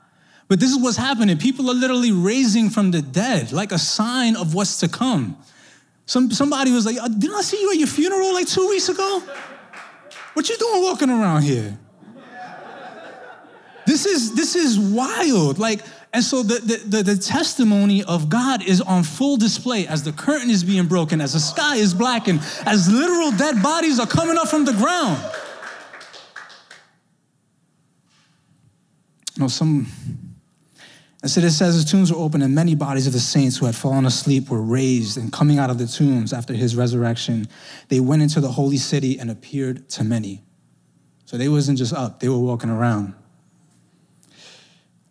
But 0.48 0.60
this 0.60 0.72
is 0.72 0.82
what's 0.82 0.98
happening. 0.98 1.38
People 1.38 1.70
are 1.70 1.76
literally 1.76 2.12
raising 2.12 2.72
from 2.72 2.90
the 2.90 3.04
dead, 3.04 3.52
like 3.52 3.72
a 3.72 3.78
sign 3.78 4.36
of 4.36 4.56
what's 4.56 4.80
to 4.80 4.88
come. 4.88 5.38
Some, 6.08 6.32
somebody 6.32 6.72
was 6.72 6.88
like, 6.88 6.98
uh, 6.98 7.10
Didn't 7.10 7.36
I 7.36 7.42
see 7.42 7.62
you 7.62 7.70
at 7.70 7.78
your 7.78 7.88
funeral 7.88 8.34
like 8.34 8.48
two 8.48 8.68
weeks 8.70 8.90
ago? 8.90 9.22
What 10.34 10.50
you 10.50 10.58
doing 10.58 10.82
walking 10.82 11.12
around 11.12 11.44
here? 11.44 11.78
This 13.86 14.08
is 14.08 14.34
this 14.36 14.56
is 14.56 14.80
wild. 14.80 15.58
Like, 15.58 15.82
and 16.12 16.24
so 16.24 16.42
the, 16.42 16.56
the, 16.56 16.98
the, 16.98 17.04
the, 17.04 17.18
testimony 17.18 18.04
of 18.04 18.30
God 18.30 18.64
is 18.64 18.82
on 18.82 19.04
full 19.04 19.38
display 19.38 19.86
as 19.86 20.02
the 20.02 20.12
curtain 20.12 20.50
is 20.50 20.64
being 20.64 20.88
broken, 20.88 21.22
as 21.22 21.34
the 21.34 21.40
sky 21.40 21.76
is 21.76 21.94
blackened, 21.94 22.40
as 22.66 22.92
literal 22.92 23.32
dead 23.32 23.62
bodies 23.62 24.00
are 24.00 24.08
coming 24.08 24.36
up 24.36 24.48
from 24.48 24.66
the 24.66 24.74
ground. 24.74 25.24
No, 29.38 29.48
some. 29.48 29.88
And 31.22 31.32
it 31.32 31.52
says 31.52 31.84
the 31.84 31.90
tombs 31.90 32.12
were 32.12 32.18
open, 32.18 32.42
and 32.42 32.56
many 32.56 32.74
bodies 32.74 33.06
of 33.06 33.14
the 33.14 33.20
saints 33.20 33.58
who 33.58 33.68
had 33.68 33.76
fallen 33.76 34.06
asleep 34.06 34.50
were 34.50 34.62
raised. 34.62 35.18
And 35.18 35.32
coming 35.32 35.60
out 35.60 35.70
of 35.70 35.78
the 35.78 35.86
tombs 35.86 36.34
after 36.34 36.54
his 36.54 36.76
resurrection, 36.76 37.48
they 37.90 38.00
went 38.00 38.22
into 38.24 38.42
the 38.42 38.50
holy 38.50 38.78
city 38.78 39.20
and 39.20 39.30
appeared 39.30 39.90
to 39.90 40.04
many. 40.04 40.42
So 41.26 41.38
they 41.38 41.50
wasn't 41.50 41.78
just 41.78 41.94
up; 41.94 42.20
they 42.20 42.30
were 42.30 42.40
walking 42.40 42.72
around. 42.72 43.14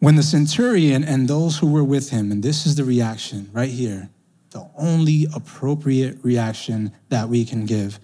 When 0.00 0.14
the 0.14 0.22
centurion 0.22 1.02
and 1.02 1.26
those 1.26 1.58
who 1.58 1.66
were 1.70 1.84
with 1.84 2.10
him, 2.10 2.30
and 2.30 2.42
this 2.42 2.66
is 2.66 2.76
the 2.76 2.84
reaction 2.84 3.50
right 3.52 3.70
here, 3.70 4.10
the 4.50 4.68
only 4.76 5.26
appropriate 5.34 6.18
reaction 6.22 6.92
that 7.08 7.28
we 7.28 7.44
can 7.44 7.66
give, 7.66 7.98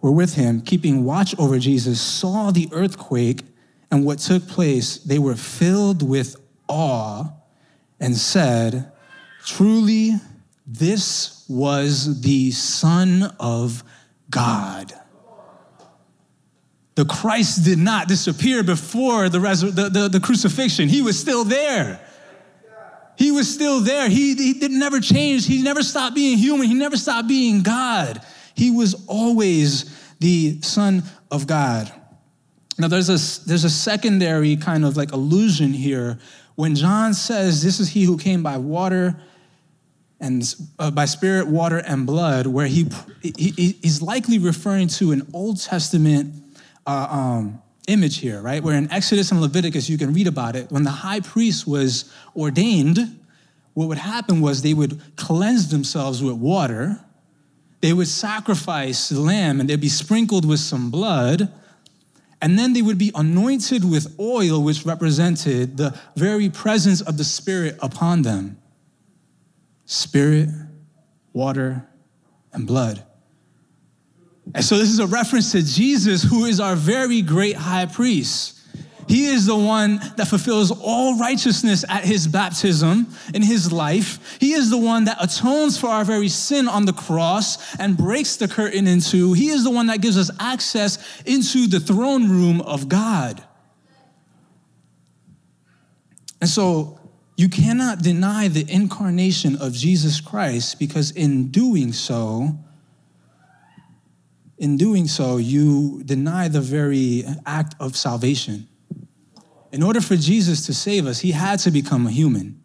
were 0.00 0.12
with 0.12 0.34
him, 0.34 0.60
keeping 0.60 1.04
watch 1.04 1.38
over 1.38 1.58
Jesus, 1.58 2.00
saw 2.00 2.50
the 2.50 2.68
earthquake 2.72 3.42
and 3.90 4.04
what 4.04 4.18
took 4.18 4.46
place, 4.48 4.98
they 4.98 5.18
were 5.18 5.36
filled 5.36 6.02
with 6.02 6.36
awe 6.68 7.30
and 8.00 8.16
said, 8.16 8.90
Truly, 9.46 10.14
this 10.66 11.44
was 11.48 12.22
the 12.22 12.50
Son 12.50 13.34
of 13.38 13.84
God. 14.30 14.92
The 16.94 17.04
Christ 17.04 17.64
did 17.64 17.78
not 17.78 18.06
disappear 18.06 18.62
before 18.62 19.28
the, 19.28 19.38
the, 19.38 19.88
the, 19.88 20.08
the 20.08 20.20
crucifixion. 20.20 20.88
He 20.88 21.02
was 21.02 21.18
still 21.18 21.44
there. 21.44 22.00
He 23.16 23.30
was 23.30 23.52
still 23.52 23.80
there. 23.80 24.08
He, 24.08 24.34
he 24.34 24.54
did 24.54 24.70
never 24.70 25.00
change. 25.00 25.46
He 25.46 25.62
never 25.62 25.82
stopped 25.82 26.14
being 26.14 26.38
human. 26.38 26.66
He 26.66 26.74
never 26.74 26.96
stopped 26.96 27.28
being 27.28 27.62
God. 27.62 28.20
He 28.54 28.70
was 28.70 29.06
always 29.06 30.16
the 30.20 30.60
Son 30.62 31.02
of 31.30 31.46
God. 31.46 31.92
Now, 32.78 32.88
there's 32.88 33.08
a, 33.08 33.46
there's 33.46 33.64
a 33.64 33.70
secondary 33.70 34.56
kind 34.56 34.84
of 34.84 34.96
like 34.96 35.12
illusion 35.12 35.72
here 35.72 36.18
when 36.56 36.74
John 36.74 37.14
says, 37.14 37.62
This 37.62 37.78
is 37.78 37.88
he 37.88 38.04
who 38.04 38.16
came 38.16 38.42
by 38.42 38.56
water 38.56 39.16
and 40.20 40.42
uh, 40.78 40.90
by 40.90 41.04
spirit, 41.04 41.46
water, 41.46 41.78
and 41.78 42.06
blood, 42.06 42.46
where 42.46 42.66
he, 42.66 42.88
he, 43.22 43.76
he's 43.82 44.00
likely 44.00 44.38
referring 44.38 44.88
to 44.88 45.12
an 45.12 45.26
Old 45.32 45.60
Testament 45.60 46.34
uh, 46.86 47.06
um, 47.10 47.62
image 47.86 48.18
here, 48.18 48.40
right? 48.40 48.62
Where 48.62 48.76
in 48.76 48.90
Exodus 48.90 49.30
and 49.30 49.40
Leviticus, 49.40 49.88
you 49.88 49.98
can 49.98 50.12
read 50.12 50.26
about 50.26 50.56
it. 50.56 50.70
When 50.70 50.84
the 50.84 50.90
high 50.90 51.20
priest 51.20 51.66
was 51.66 52.12
ordained, 52.36 53.20
what 53.74 53.88
would 53.88 53.98
happen 53.98 54.40
was 54.40 54.62
they 54.62 54.74
would 54.74 55.00
cleanse 55.16 55.70
themselves 55.70 56.22
with 56.22 56.34
water, 56.34 57.00
they 57.80 57.92
would 57.92 58.08
sacrifice 58.08 59.10
the 59.10 59.20
lamb, 59.20 59.60
and 59.60 59.68
they'd 59.68 59.80
be 59.80 59.88
sprinkled 59.88 60.46
with 60.46 60.60
some 60.60 60.90
blood. 60.90 61.52
And 62.40 62.58
then 62.58 62.72
they 62.72 62.82
would 62.82 62.98
be 62.98 63.10
anointed 63.14 63.90
with 63.90 64.18
oil, 64.18 64.62
which 64.62 64.84
represented 64.84 65.76
the 65.76 65.98
very 66.16 66.50
presence 66.50 67.00
of 67.00 67.16
the 67.16 67.24
Spirit 67.24 67.76
upon 67.80 68.22
them 68.22 68.58
spirit, 69.86 70.48
water, 71.32 71.86
and 72.52 72.66
blood. 72.66 73.04
And 74.52 74.64
so 74.64 74.76
this 74.76 74.90
is 74.90 74.98
a 74.98 75.06
reference 75.06 75.52
to 75.52 75.62
Jesus, 75.62 76.22
who 76.22 76.44
is 76.44 76.60
our 76.60 76.76
very 76.76 77.22
great 77.22 77.56
high 77.56 77.86
priest. 77.86 78.54
He 79.08 79.26
is 79.26 79.46
the 79.46 79.56
one 79.56 80.00
that 80.16 80.28
fulfills 80.28 80.70
all 80.70 81.18
righteousness 81.18 81.84
at 81.88 82.04
his 82.04 82.26
baptism 82.26 83.08
in 83.34 83.42
his 83.42 83.72
life. 83.72 84.38
He 84.40 84.52
is 84.52 84.70
the 84.70 84.78
one 84.78 85.04
that 85.04 85.18
atones 85.20 85.78
for 85.78 85.88
our 85.88 86.04
very 86.04 86.28
sin 86.28 86.68
on 86.68 86.86
the 86.86 86.92
cross 86.92 87.74
and 87.76 87.96
breaks 87.96 88.36
the 88.36 88.48
curtain 88.48 88.86
in 88.86 89.00
two. 89.00 89.32
He 89.32 89.48
is 89.48 89.64
the 89.64 89.70
one 89.70 89.88
that 89.88 90.00
gives 90.00 90.16
us 90.16 90.30
access 90.40 91.22
into 91.26 91.66
the 91.66 91.80
throne 91.80 92.30
room 92.30 92.60
of 92.62 92.88
God. 92.88 93.42
And 96.40 96.48
so 96.48 96.98
you 97.36 97.48
cannot 97.48 98.02
deny 98.02 98.48
the 98.48 98.70
incarnation 98.70 99.56
of 99.56 99.72
Jesus 99.72 100.20
Christ 100.20 100.78
because 100.78 101.10
in 101.10 101.48
doing 101.48 101.92
so, 101.92 102.58
in 104.58 104.76
doing 104.76 105.08
so, 105.08 105.36
you 105.36 106.02
deny 106.04 106.48
the 106.48 106.60
very 106.60 107.24
act 107.44 107.74
of 107.80 107.96
salvation. 107.96 108.68
In 109.72 109.82
order 109.82 110.00
for 110.00 110.16
Jesus 110.16 110.66
to 110.66 110.74
save 110.74 111.06
us, 111.06 111.20
he 111.20 111.32
had 111.32 111.58
to 111.60 111.70
become 111.70 112.06
a 112.06 112.10
human. 112.10 112.62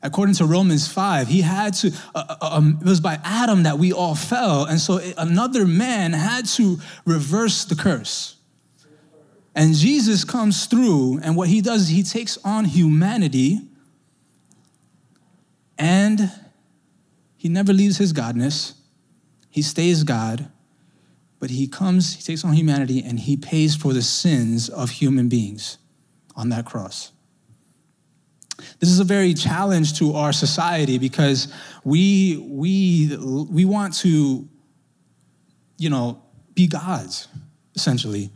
According 0.00 0.36
to 0.36 0.44
Romans 0.44 0.86
5, 0.86 1.26
he 1.26 1.40
had 1.40 1.74
to, 1.74 1.92
uh, 2.14 2.36
uh, 2.40 2.50
um, 2.52 2.78
it 2.80 2.86
was 2.86 3.00
by 3.00 3.18
Adam 3.24 3.64
that 3.64 3.78
we 3.78 3.92
all 3.92 4.14
fell. 4.14 4.64
And 4.64 4.80
so 4.80 5.00
another 5.16 5.66
man 5.66 6.12
had 6.12 6.46
to 6.50 6.78
reverse 7.04 7.64
the 7.64 7.74
curse. 7.74 8.36
And 9.56 9.74
Jesus 9.74 10.22
comes 10.22 10.66
through, 10.66 11.18
and 11.24 11.34
what 11.34 11.48
he 11.48 11.60
does, 11.60 11.82
is 11.82 11.88
he 11.88 12.04
takes 12.04 12.38
on 12.44 12.64
humanity, 12.64 13.60
and 15.76 16.30
he 17.36 17.48
never 17.48 17.72
leaves 17.72 17.98
his 17.98 18.12
godness. 18.12 18.74
He 19.50 19.62
stays 19.62 20.04
God 20.04 20.48
but 21.38 21.50
he 21.50 21.66
comes, 21.66 22.16
he 22.16 22.22
takes 22.22 22.44
on 22.44 22.52
humanity, 22.52 23.02
and 23.04 23.20
he 23.20 23.36
pays 23.36 23.76
for 23.76 23.92
the 23.92 24.02
sins 24.02 24.68
of 24.68 24.90
human 24.90 25.28
beings 25.28 25.78
on 26.36 26.48
that 26.48 26.66
cross. 26.66 27.12
This 28.80 28.90
is 28.90 28.98
a 28.98 29.04
very 29.04 29.34
challenge 29.34 29.98
to 29.98 30.14
our 30.14 30.32
society 30.32 30.98
because 30.98 31.52
we, 31.84 32.36
we, 32.48 33.16
we 33.50 33.64
want 33.64 33.94
to, 33.98 34.48
you 35.78 35.90
know, 35.90 36.22
be 36.54 36.66
gods, 36.66 37.28
essentially. 37.76 38.30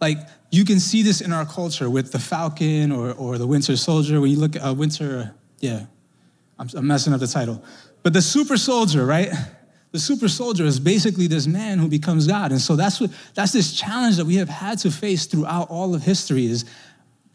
Like, 0.00 0.18
you 0.50 0.64
can 0.64 0.80
see 0.80 1.02
this 1.02 1.20
in 1.20 1.32
our 1.32 1.44
culture 1.44 1.90
with 1.90 2.12
the 2.12 2.18
Falcon 2.18 2.90
or, 2.90 3.12
or 3.12 3.36
the 3.36 3.46
Winter 3.46 3.76
Soldier. 3.76 4.20
When 4.20 4.30
you 4.30 4.38
look 4.38 4.56
at 4.56 4.62
uh, 4.62 4.72
Winter, 4.72 5.34
yeah, 5.60 5.86
I'm, 6.58 6.68
I'm 6.74 6.86
messing 6.86 7.12
up 7.12 7.20
the 7.20 7.26
title. 7.26 7.62
But 8.02 8.12
the 8.12 8.22
super 8.22 8.56
soldier, 8.56 9.04
right? 9.04 9.30
The 9.96 10.00
super 10.00 10.28
soldier 10.28 10.66
is 10.66 10.78
basically 10.78 11.26
this 11.26 11.46
man 11.46 11.78
who 11.78 11.88
becomes 11.88 12.26
God. 12.26 12.52
And 12.52 12.60
so 12.60 12.76
that's 12.76 13.00
what 13.00 13.10
that's 13.32 13.52
this 13.52 13.72
challenge 13.72 14.18
that 14.18 14.26
we 14.26 14.36
have 14.36 14.50
had 14.50 14.76
to 14.80 14.90
face 14.90 15.24
throughout 15.24 15.70
all 15.70 15.94
of 15.94 16.02
history 16.02 16.44
is 16.44 16.66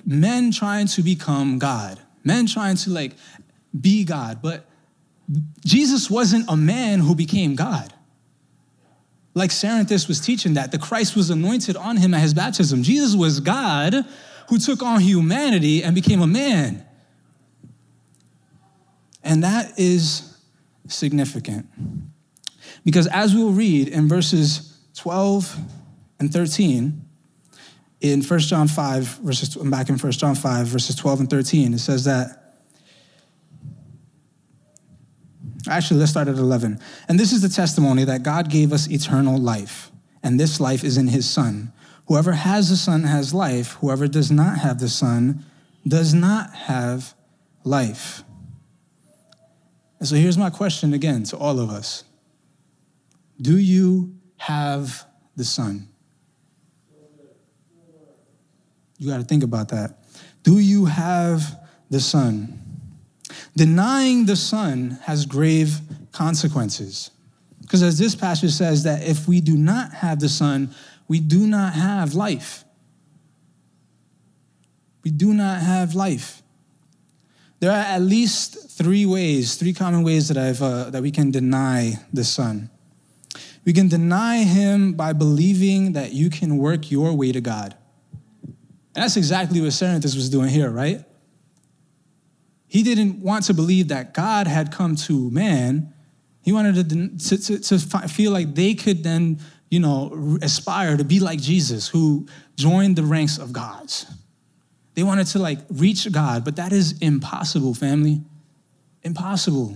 men 0.06 0.52
trying 0.52 0.86
to 0.86 1.02
become 1.02 1.58
God, 1.58 2.00
men 2.24 2.46
trying 2.46 2.76
to 2.76 2.92
like 2.92 3.14
be 3.82 4.04
God. 4.04 4.44
But 4.44 4.68
Jesus 5.66 6.08
wasn't 6.08 6.46
a 6.50 6.56
man 6.56 7.00
who 7.00 7.16
became 7.16 7.56
God. 7.56 7.92
Like 9.34 9.50
Cerinthus 9.50 10.08
was 10.08 10.20
teaching 10.20 10.54
that 10.54 10.72
the 10.72 10.78
Christ 10.78 11.16
was 11.16 11.32
anointed 11.32 11.76
on 11.76 11.98
him 11.98 12.14
at 12.14 12.22
his 12.22 12.36
baptism. 12.36 12.84
Jesus 12.84 13.16
was 13.16 13.40
God 13.40 14.06
who 14.50 14.60
took 14.60 14.84
on 14.84 15.02
humanity 15.02 15.84
and 15.84 15.96
became 15.96 16.22
a 16.22 16.28
man. 16.28 16.86
And 19.24 19.44
that 19.44 19.80
is 19.80 20.38
significant. 20.88 21.66
Because 22.84 23.08
as 23.08 23.36
we'll 23.36 23.52
read 23.52 23.88
in 23.88 24.08
verses 24.08 24.78
12 24.96 25.56
and 26.20 26.32
13, 26.32 27.06
in 28.02 28.24
1 28.24 28.40
John 28.40 28.68
5, 28.68 29.04
verses, 29.04 29.56
back 29.56 29.90
in 29.90 29.98
1 29.98 30.12
John 30.14 30.36
5, 30.36 30.68
verses 30.68 30.96
12 30.96 31.20
and 31.22 31.30
13, 31.30 31.74
it 31.74 31.80
says 31.80 32.06
that 32.06 32.42
Actually, 35.70 36.00
let's 36.00 36.12
start 36.12 36.28
at 36.28 36.36
11. 36.36 36.80
And 37.08 37.20
this 37.20 37.32
is 37.32 37.42
the 37.42 37.50
testimony 37.50 38.04
that 38.06 38.24
God 38.24 38.50
gave 38.50 38.74
us 38.74 38.90
eternal 38.90 39.38
life, 39.38 39.92
and 40.24 40.40
this 40.40 40.60
life 40.60 40.84
is 40.84 40.98
in 40.98 41.08
his 41.08 41.30
Son. 41.30 41.72
Whoever 42.08 42.34
has 42.34 42.70
the 42.70 42.76
Son 42.76 43.04
has 43.04 43.34
life. 43.34 43.74
Whoever 43.74 44.08
does 44.08 44.32
not 44.32 44.58
have 44.58 44.80
the 44.80 44.90
Son 44.90 45.46
does 45.88 46.14
not 46.14 46.54
have 46.54 47.14
life. 47.64 48.24
And 50.00 50.08
so 50.08 50.16
here's 50.16 50.38
my 50.38 50.50
question 50.50 50.94
again 50.94 51.24
to 51.26 51.38
all 51.38 51.60
of 51.60 51.70
us 51.70 52.04
Do 53.42 53.58
you 53.58 54.16
have 54.38 55.06
the 55.36 55.46
Son? 55.46 55.88
You 58.98 59.10
got 59.10 59.18
to 59.18 59.24
think 59.24 59.44
about 59.44 59.70
that. 59.70 59.98
Do 60.44 60.60
you 60.60 60.86
have 60.86 61.60
the 61.90 62.00
Son? 62.00 62.60
Denying 63.56 64.26
the 64.26 64.36
Son 64.36 65.00
has 65.04 65.26
grave 65.26 65.80
consequences. 66.12 67.10
Because 67.62 67.82
as 67.82 67.98
this 67.98 68.16
passage 68.16 68.52
says, 68.52 68.84
that 68.84 69.02
if 69.02 69.28
we 69.28 69.42
do 69.42 69.58
not 69.58 69.92
have 69.94 70.20
the 70.20 70.30
Son, 70.30 70.76
we 71.08 71.20
do 71.20 71.48
not 71.48 71.74
have 71.74 72.14
life. 72.14 72.64
We 75.04 75.10
do 75.10 75.34
not 75.34 75.62
have 75.62 75.96
life. 75.96 76.44
There 77.60 77.72
are 77.72 77.76
at 77.76 78.02
least 78.02 78.70
three 78.70 79.06
ways, 79.06 79.56
three 79.56 79.74
common 79.74 80.04
ways 80.04 80.28
that 80.28 80.38
I've 80.38 80.62
uh, 80.62 80.90
that 80.90 81.02
we 81.02 81.12
can 81.12 81.32
deny 81.32 81.94
the 82.14 82.24
Son. 82.24 82.70
We 83.66 83.74
can 83.74 83.88
deny 83.88 84.44
Him 84.44 84.94
by 84.94 85.14
believing 85.14 85.94
that 85.94 86.14
you 86.14 86.30
can 86.30 86.58
work 86.58 86.90
your 86.90 87.14
way 87.14 87.32
to 87.32 87.42
God. 87.42 87.76
And 88.44 89.04
that's 89.04 89.18
exactly 89.18 89.62
what 89.62 89.70
Cerinthus 89.70 90.16
was 90.16 90.30
doing 90.30 90.50
here, 90.50 90.70
right? 90.70 91.04
He 92.68 92.84
didn't 92.84 93.22
want 93.22 93.46
to 93.46 93.54
believe 93.54 93.90
that 93.90 94.14
God 94.14 94.48
had 94.48 94.72
come 94.72 94.96
to 94.96 95.30
man. 95.30 95.94
He 96.42 96.52
wanted 96.52 96.90
to, 96.90 97.18
to, 97.18 97.60
to, 97.60 97.60
to 97.60 98.08
feel 98.08 98.32
like 98.32 98.56
they 98.56 98.74
could 98.74 99.04
then, 99.04 99.40
you 99.70 99.80
know, 99.80 100.38
aspire 100.42 100.98
to 100.98 101.04
be 101.04 101.20
like 101.20 101.40
Jesus, 101.40 101.88
who 101.88 102.28
joined 102.56 102.96
the 102.96 103.04
ranks 103.04 103.38
of 103.38 103.54
gods. 103.54 104.06
They 104.94 105.04
wanted 105.04 105.28
to 105.28 105.40
like 105.40 105.60
reach 105.70 106.10
God, 106.12 106.44
but 106.44 106.56
that 106.58 106.74
is 106.74 106.98
impossible, 107.00 107.74
family. 107.74 108.22
Impossible. 109.04 109.76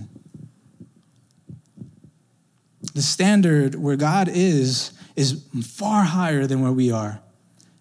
The 2.96 3.02
standard 3.02 3.74
where 3.74 3.96
God 3.96 4.26
is 4.26 4.90
is 5.16 5.44
far 5.62 6.02
higher 6.02 6.46
than 6.46 6.62
where 6.62 6.72
we 6.72 6.90
are. 6.90 7.20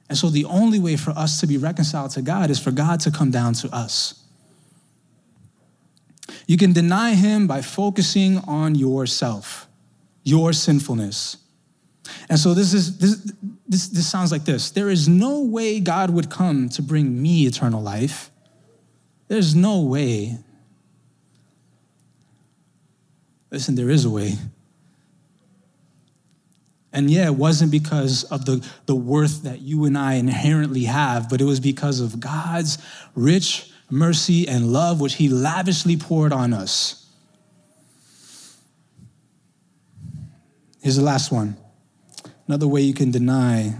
And 0.09 0.17
so 0.17 0.29
the 0.29 0.43
only 0.43 0.77
way 0.77 0.97
for 0.97 1.11
us 1.11 1.39
to 1.39 1.47
be 1.47 1.57
reconciled 1.57 2.11
to 2.11 2.21
God 2.21 2.49
is 2.49 2.59
for 2.59 2.71
God 2.71 2.99
to 2.99 3.11
come 3.11 3.31
down 3.31 3.53
to 3.53 3.73
us. 3.73 4.21
You 6.47 6.57
can 6.57 6.73
deny 6.73 7.13
him 7.13 7.47
by 7.47 7.61
focusing 7.61 8.39
on 8.39 8.75
yourself, 8.75 9.67
your 10.25 10.51
sinfulness. 10.51 11.37
And 12.27 12.37
so 12.37 12.53
this 12.53 12.73
is 12.73 12.97
this, 12.97 13.31
this, 13.69 13.87
this 13.87 14.07
sounds 14.07 14.33
like 14.33 14.43
this. 14.43 14.71
There 14.71 14.89
is 14.89 15.07
no 15.07 15.43
way 15.45 15.79
God 15.79 16.09
would 16.09 16.29
come 16.29 16.67
to 16.69 16.81
bring 16.81 17.21
me 17.21 17.47
eternal 17.47 17.81
life. 17.81 18.31
There's 19.29 19.55
no 19.55 19.79
way. 19.79 20.39
Listen, 23.49 23.75
there 23.75 23.89
is 23.89 24.03
a 24.03 24.09
way. 24.09 24.33
And 26.95 27.11
yeah, 27.11 27.25
it 27.25 27.35
wasn't 27.35 27.71
because 27.71 28.23
of 28.23 28.45
the, 28.45 28.67
the 28.87 28.95
worth 28.95 29.43
that 29.43 29.61
you 29.61 29.85
and 29.85 29.95
I 29.95 30.13
inherently 30.13 30.85
have, 30.85 31.29
but 31.29 31.41
it 31.41 31.43
was 31.43 31.59
because 31.59 31.99
of 31.99 32.19
God's 32.19 32.79
rich 33.13 33.71
mercy, 33.89 34.47
and 34.47 34.71
love 34.73 34.99
which 34.99 35.15
he 35.15 35.29
lavishly 35.29 35.97
poured 35.97 36.33
on 36.33 36.53
us. 36.53 37.07
Here's 40.81 40.95
the 40.95 41.03
last 41.03 41.31
one. 41.31 41.57
Another 42.47 42.67
way 42.67 42.81
you 42.81 42.93
can 42.93 43.11
deny. 43.11 43.75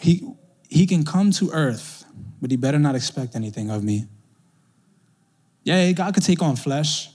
He, 0.00 0.30
he 0.68 0.86
can 0.86 1.04
come 1.04 1.30
to 1.32 1.50
earth, 1.52 2.04
but 2.40 2.50
he 2.50 2.56
better 2.56 2.78
not 2.78 2.94
expect 2.94 3.34
anything 3.34 3.70
of 3.70 3.82
me. 3.82 4.06
Yeah, 5.64 5.90
God 5.92 6.14
could 6.14 6.22
take 6.22 6.42
on 6.42 6.56
flesh, 6.56 7.10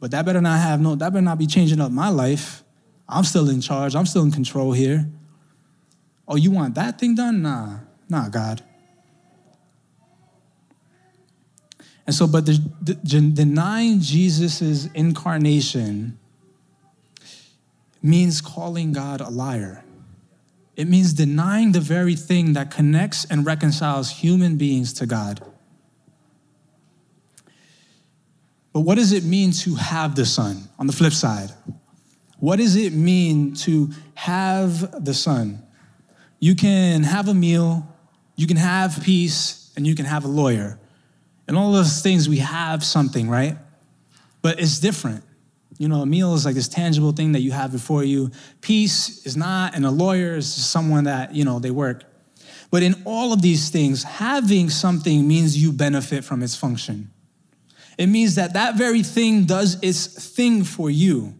but 0.00 0.10
that 0.10 0.24
better 0.24 0.40
not 0.40 0.60
have 0.60 0.80
no, 0.80 0.94
that 0.96 1.12
better 1.12 1.22
not 1.22 1.38
be 1.38 1.46
changing 1.46 1.80
up 1.80 1.92
my 1.92 2.08
life. 2.08 2.61
I'm 3.12 3.24
still 3.24 3.48
in 3.50 3.60
charge. 3.60 3.94
I'm 3.94 4.06
still 4.06 4.22
in 4.22 4.32
control 4.32 4.72
here. 4.72 5.08
Oh, 6.26 6.36
you 6.36 6.50
want 6.50 6.74
that 6.76 6.98
thing 6.98 7.14
done? 7.14 7.42
Nah, 7.42 7.80
nah, 8.08 8.28
God. 8.28 8.62
And 12.06 12.14
so, 12.14 12.26
but 12.26 12.46
the, 12.46 12.58
the, 12.80 12.94
denying 12.94 14.00
Jesus' 14.00 14.86
incarnation 14.94 16.18
means 18.02 18.40
calling 18.40 18.92
God 18.92 19.20
a 19.20 19.28
liar. 19.28 19.84
It 20.74 20.88
means 20.88 21.12
denying 21.12 21.72
the 21.72 21.80
very 21.80 22.16
thing 22.16 22.54
that 22.54 22.70
connects 22.70 23.24
and 23.26 23.44
reconciles 23.44 24.10
human 24.10 24.56
beings 24.56 24.92
to 24.94 25.06
God. 25.06 25.44
But 28.72 28.80
what 28.80 28.94
does 28.94 29.12
it 29.12 29.22
mean 29.22 29.52
to 29.52 29.74
have 29.74 30.14
the 30.14 30.24
Son 30.24 30.68
on 30.78 30.86
the 30.86 30.92
flip 30.94 31.12
side? 31.12 31.50
What 32.42 32.56
does 32.56 32.74
it 32.74 32.92
mean 32.92 33.54
to 33.54 33.90
have 34.14 35.04
the 35.04 35.14
Son? 35.14 35.62
You 36.40 36.56
can 36.56 37.04
have 37.04 37.28
a 37.28 37.34
meal, 37.34 37.86
you 38.34 38.48
can 38.48 38.56
have 38.56 39.00
peace, 39.04 39.72
and 39.76 39.86
you 39.86 39.94
can 39.94 40.06
have 40.06 40.24
a 40.24 40.28
lawyer. 40.28 40.76
And 41.46 41.56
all 41.56 41.70
those 41.70 42.02
things, 42.02 42.28
we 42.28 42.38
have 42.38 42.82
something, 42.82 43.28
right? 43.28 43.58
But 44.42 44.58
it's 44.58 44.80
different. 44.80 45.22
You 45.78 45.86
know, 45.86 46.02
a 46.02 46.06
meal 46.06 46.34
is 46.34 46.44
like 46.44 46.56
this 46.56 46.66
tangible 46.66 47.12
thing 47.12 47.30
that 47.30 47.42
you 47.42 47.52
have 47.52 47.70
before 47.70 48.02
you. 48.02 48.32
Peace 48.60 49.24
is 49.24 49.36
not, 49.36 49.76
and 49.76 49.86
a 49.86 49.92
lawyer 49.92 50.34
is 50.34 50.52
someone 50.52 51.04
that, 51.04 51.36
you 51.36 51.44
know, 51.44 51.60
they 51.60 51.70
work. 51.70 52.02
But 52.72 52.82
in 52.82 53.00
all 53.04 53.32
of 53.32 53.40
these 53.40 53.70
things, 53.70 54.02
having 54.02 54.68
something 54.68 55.28
means 55.28 55.56
you 55.56 55.70
benefit 55.70 56.24
from 56.24 56.42
its 56.42 56.56
function. 56.56 57.12
It 57.96 58.08
means 58.08 58.34
that 58.34 58.54
that 58.54 58.74
very 58.74 59.04
thing 59.04 59.44
does 59.44 59.80
its 59.80 60.28
thing 60.34 60.64
for 60.64 60.90
you. 60.90 61.38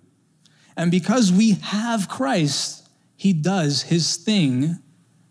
And 0.77 0.91
because 0.91 1.33
we 1.33 1.53
have 1.63 2.09
Christ, 2.09 2.89
he 3.17 3.33
does 3.33 3.83
his 3.83 4.17
thing 4.17 4.79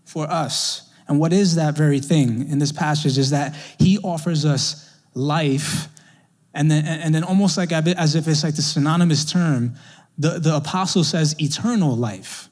for 0.05 0.29
us. 0.29 0.89
And 1.07 1.19
what 1.19 1.33
is 1.33 1.55
that 1.55 1.75
very 1.75 1.99
thing 1.99 2.49
in 2.49 2.59
this 2.59 2.71
passage 2.71 3.17
is 3.17 3.31
that 3.31 3.55
he 3.79 3.97
offers 3.99 4.45
us 4.45 4.89
life. 5.13 5.87
And 6.53 6.69
then, 6.69 6.85
and 6.85 7.13
then 7.13 7.23
almost 7.23 7.57
like 7.57 7.71
as 7.71 8.15
if 8.15 8.27
it's 8.27 8.43
like 8.43 8.55
the 8.55 8.61
synonymous 8.61 9.25
term, 9.25 9.75
the, 10.17 10.39
the 10.39 10.55
apostle 10.55 11.03
says 11.03 11.35
eternal 11.39 11.95
life. 11.95 12.49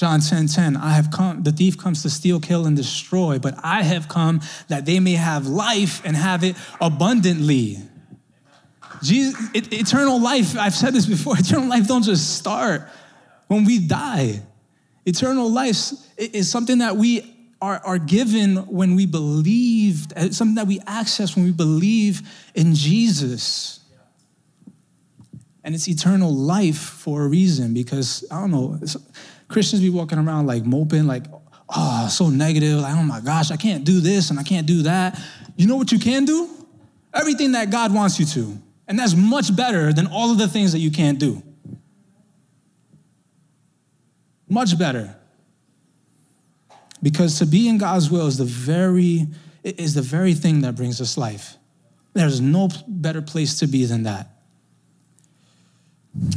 John 0.00 0.20
10 0.20 0.46
10, 0.46 0.76
I 0.78 0.92
have 0.92 1.10
come, 1.10 1.42
the 1.42 1.52
thief 1.52 1.76
comes 1.76 2.02
to 2.04 2.10
steal, 2.10 2.40
kill, 2.40 2.64
and 2.64 2.74
destroy, 2.74 3.38
but 3.38 3.54
I 3.62 3.82
have 3.82 4.08
come 4.08 4.40
that 4.68 4.86
they 4.86 4.98
may 4.98 5.12
have 5.12 5.46
life 5.46 6.00
and 6.06 6.16
have 6.16 6.42
it 6.42 6.56
abundantly. 6.80 7.76
Jesus, 9.02 9.40
it, 9.54 9.72
eternal 9.72 10.20
life, 10.20 10.56
I've 10.58 10.74
said 10.74 10.94
this 10.94 11.06
before, 11.06 11.34
eternal 11.38 11.68
life 11.68 11.86
don't 11.86 12.02
just 12.02 12.36
start 12.36 12.88
when 13.48 13.64
we 13.64 13.78
die. 13.78 14.40
Eternal 15.06 15.50
life 15.50 15.92
is 16.16 16.50
something 16.50 16.78
that 16.78 16.96
we 16.96 17.36
are, 17.60 17.80
are 17.84 17.98
given 17.98 18.56
when 18.66 18.94
we 18.94 19.06
believe, 19.06 20.06
uh, 20.16 20.30
something 20.30 20.54
that 20.54 20.66
we 20.66 20.80
access 20.86 21.36
when 21.36 21.44
we 21.44 21.52
believe 21.52 22.22
in 22.54 22.74
Jesus. 22.74 23.80
And 25.62 25.74
it's 25.74 25.88
eternal 25.88 26.32
life 26.32 26.78
for 26.78 27.22
a 27.22 27.28
reason 27.28 27.74
because, 27.74 28.24
I 28.30 28.40
don't 28.40 28.50
know, 28.50 28.78
Christians 29.48 29.82
be 29.82 29.90
walking 29.90 30.18
around 30.18 30.46
like 30.46 30.64
moping, 30.64 31.06
like, 31.06 31.24
oh, 31.68 32.08
so 32.08 32.30
negative, 32.30 32.80
like, 32.80 32.94
oh 32.94 33.02
my 33.02 33.20
gosh, 33.20 33.50
I 33.50 33.56
can't 33.56 33.84
do 33.84 34.00
this 34.00 34.30
and 34.30 34.38
I 34.38 34.42
can't 34.42 34.66
do 34.66 34.82
that. 34.82 35.20
You 35.56 35.66
know 35.66 35.76
what 35.76 35.92
you 35.92 35.98
can 35.98 36.24
do? 36.24 36.48
Everything 37.12 37.52
that 37.52 37.70
God 37.70 37.92
wants 37.92 38.18
you 38.18 38.26
to. 38.26 38.58
And 38.90 38.98
that's 38.98 39.14
much 39.14 39.54
better 39.54 39.92
than 39.92 40.08
all 40.08 40.32
of 40.32 40.38
the 40.38 40.48
things 40.48 40.72
that 40.72 40.80
you 40.80 40.90
can't 40.90 41.16
do. 41.16 41.44
Much 44.48 44.76
better. 44.76 45.14
Because 47.00 47.38
to 47.38 47.46
be 47.46 47.68
in 47.68 47.78
God's 47.78 48.10
will 48.10 48.26
is 48.26 48.36
the 48.36 48.44
very 48.44 49.28
is 49.62 49.94
the 49.94 50.02
very 50.02 50.34
thing 50.34 50.62
that 50.62 50.74
brings 50.74 51.00
us 51.00 51.16
life. 51.16 51.56
There's 52.14 52.40
no 52.40 52.68
better 52.88 53.22
place 53.22 53.60
to 53.60 53.68
be 53.68 53.84
than 53.84 54.02
that. 54.02 54.28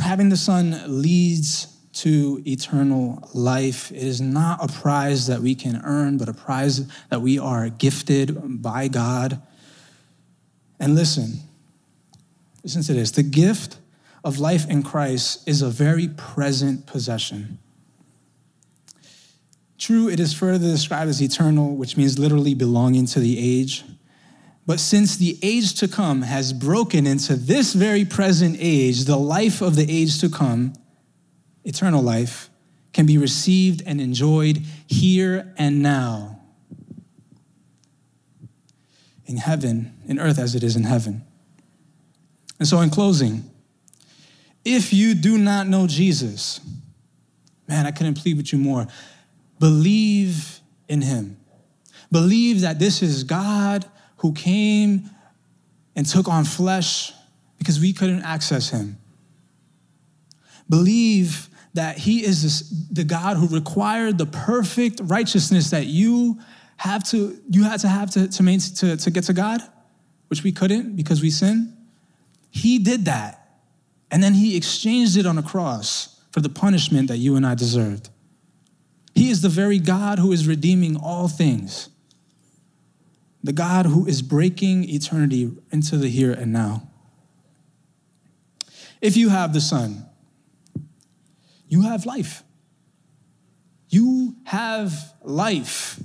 Having 0.04 0.30
the 0.30 0.38
Son 0.38 0.80
leads 1.02 1.76
to 1.94 2.40
eternal 2.46 3.28
life. 3.34 3.92
It 3.92 4.04
is 4.04 4.22
not 4.22 4.64
a 4.64 4.72
prize 4.72 5.26
that 5.26 5.40
we 5.40 5.56
can 5.56 5.82
earn, 5.84 6.20
but 6.20 6.30
a 6.30 6.34
prize 6.34 6.88
that 7.10 7.22
we 7.22 7.40
are 7.40 7.70
gifted 7.70 8.62
by 8.62 8.90
God. 8.90 9.42
And 10.80 10.94
listen, 10.94 11.40
listen 12.64 12.82
to 12.84 12.94
this 12.94 13.12
the 13.12 13.24
gift 13.24 13.78
of 14.24 14.40
life 14.40 14.70
in 14.70 14.84
Christ 14.84 15.48
is 15.48 15.62
a 15.62 15.70
very 15.70 16.08
present 16.08 16.86
possession. 16.86 17.60
True, 19.78 20.08
it 20.08 20.20
is 20.20 20.34
further 20.34 20.70
described 20.70 21.10
as 21.10 21.22
eternal, 21.22 21.76
which 21.76 21.98
means 21.98 22.18
literally 22.18 22.54
belonging 22.54 23.06
to 23.08 23.20
the 23.20 23.38
age. 23.38 23.84
But 24.66 24.80
since 24.80 25.18
the 25.18 25.38
age 25.42 25.74
to 25.80 25.90
come 25.90 26.22
has 26.22 26.54
broken 26.54 27.06
into 27.06 27.36
this 27.36 27.74
very 27.74 28.06
present 28.06 28.56
age, 28.60 29.04
the 29.04 29.18
life 29.18 29.62
of 29.62 29.76
the 29.76 29.86
age 29.90 30.22
to 30.22 30.30
come, 30.30 30.74
eternal 31.66 32.02
life, 32.02 32.50
can 32.94 33.06
be 33.06 33.18
received 33.18 33.84
and 33.86 34.00
enjoyed 34.00 34.62
here 34.88 35.54
and 35.58 35.82
now. 35.82 36.40
In 39.26 39.36
heaven, 39.36 39.98
in 40.06 40.18
earth 40.18 40.40
as 40.40 40.56
it 40.56 40.64
is 40.64 40.78
in 40.78 40.84
heaven. 40.84 41.26
And 42.64 42.68
so, 42.70 42.80
in 42.80 42.90
closing, 42.90 43.44
if 44.64 44.94
you 44.94 45.16
do 45.16 45.38
not 45.38 45.68
know 45.68 45.86
Jesus, 45.86 46.62
man, 47.68 47.86
I 47.86 47.92
couldn't 47.92 48.14
plead 48.14 48.38
with 48.38 48.54
you 48.54 48.58
more. 48.58 48.88
Believe 49.60 50.62
in 50.88 51.02
him. 51.02 51.36
Believe 52.10 52.62
that 52.62 52.80
this 52.80 53.02
is 53.02 53.26
God 53.26 53.84
who 54.16 54.32
came 54.32 55.10
and 55.98 56.06
took 56.06 56.30
on 56.30 56.46
flesh 56.46 57.12
because 57.58 57.82
we 57.82 57.92
couldn't 57.92 58.22
access 58.22 58.70
him. 58.70 58.98
Believe 60.70 61.50
that 61.74 61.98
he 61.98 62.24
is 62.24 62.44
this, 62.44 62.88
the 62.90 63.04
God 63.04 63.36
who 63.36 63.48
required 63.48 64.18
the 64.18 64.26
perfect 64.26 65.02
righteousness 65.04 65.72
that 65.72 65.88
you 65.88 66.40
have 66.78 67.04
to 67.10 67.38
you 67.50 67.66
had 67.66 67.82
to 67.82 67.90
have 67.90 68.12
to, 68.12 68.30
to, 68.30 68.76
to, 68.76 68.96
to 68.96 69.12
get 69.12 69.26
to 69.26 69.34
God, 69.34 69.60
which 70.30 70.44
we 70.44 70.54
couldn't 70.54 70.96
because 70.96 71.22
we 71.22 71.30
sin. 71.30 71.73
He 72.54 72.78
did 72.78 73.06
that. 73.06 73.40
And 74.12 74.22
then 74.22 74.36
he 74.36 74.56
exchanged 74.56 75.18
it 75.18 75.26
on 75.26 75.40
a 75.40 75.44
cross 75.44 76.22
for 76.32 76.40
the 76.40 76.50
punishment 76.50 77.08
that 77.08 77.18
you 77.18 77.36
and 77.36 77.48
I 77.48 77.56
deserved. 77.56 78.10
He 79.16 79.32
is 79.32 79.42
the 79.42 79.50
very 79.50 79.80
God 79.80 80.20
who 80.20 80.32
is 80.32 80.48
redeeming 80.48 80.96
all 80.96 81.28
things 81.28 81.90
the 83.46 83.52
God 83.52 83.86
who 83.86 84.06
is 84.08 84.22
breaking 84.22 84.90
eternity 84.90 85.52
into 85.70 85.98
the 85.98 86.08
here 86.08 86.32
and 86.32 86.54
now. 86.54 86.88
If 89.02 89.18
you 89.18 89.28
have 89.28 89.52
the 89.52 89.60
Son, 89.60 90.06
you 91.68 91.82
have 91.82 92.06
life. 92.06 92.42
You 93.90 94.38
have 94.46 94.94
life. 95.22 96.00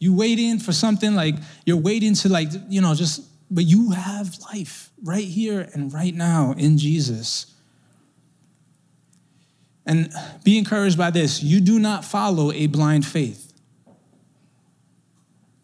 You 0.00 0.16
waiting 0.16 0.58
for 0.58 0.72
something 0.72 1.14
like 1.14 1.36
you're 1.64 1.76
waiting 1.76 2.14
to 2.14 2.28
like, 2.28 2.48
you 2.68 2.80
know, 2.80 2.96
just, 2.96 3.22
but 3.50 3.64
you 3.64 3.90
have 3.90 4.38
life 4.52 4.90
right 5.02 5.24
here 5.24 5.68
and 5.72 5.92
right 5.92 6.14
now 6.14 6.54
in 6.56 6.78
Jesus. 6.78 7.54
And 9.86 10.10
be 10.42 10.56
encouraged 10.58 10.96
by 10.96 11.10
this. 11.10 11.42
You 11.42 11.60
do 11.60 11.78
not 11.78 12.04
follow 12.04 12.50
a 12.52 12.66
blind 12.66 13.04
faith. 13.04 13.52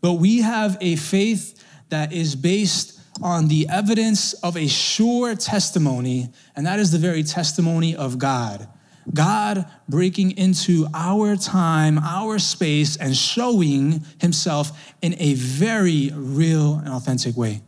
But 0.00 0.14
we 0.14 0.42
have 0.42 0.76
a 0.80 0.96
faith 0.96 1.64
that 1.88 2.12
is 2.12 2.36
based 2.36 3.00
on 3.22 3.48
the 3.48 3.66
evidence 3.68 4.32
of 4.34 4.56
a 4.56 4.66
sure 4.66 5.34
testimony, 5.34 6.30
and 6.56 6.66
that 6.66 6.78
is 6.78 6.90
the 6.90 6.98
very 6.98 7.22
testimony 7.22 7.94
of 7.94 8.18
God. 8.18 8.68
God 9.12 9.66
breaking 9.88 10.36
into 10.36 10.86
our 10.94 11.36
time, 11.36 11.98
our 11.98 12.38
space, 12.38 12.96
and 12.96 13.16
showing 13.16 14.04
himself 14.20 14.94
in 15.02 15.14
a 15.18 15.34
very 15.34 16.10
real 16.14 16.76
and 16.76 16.88
authentic 16.88 17.36
way. 17.36 17.62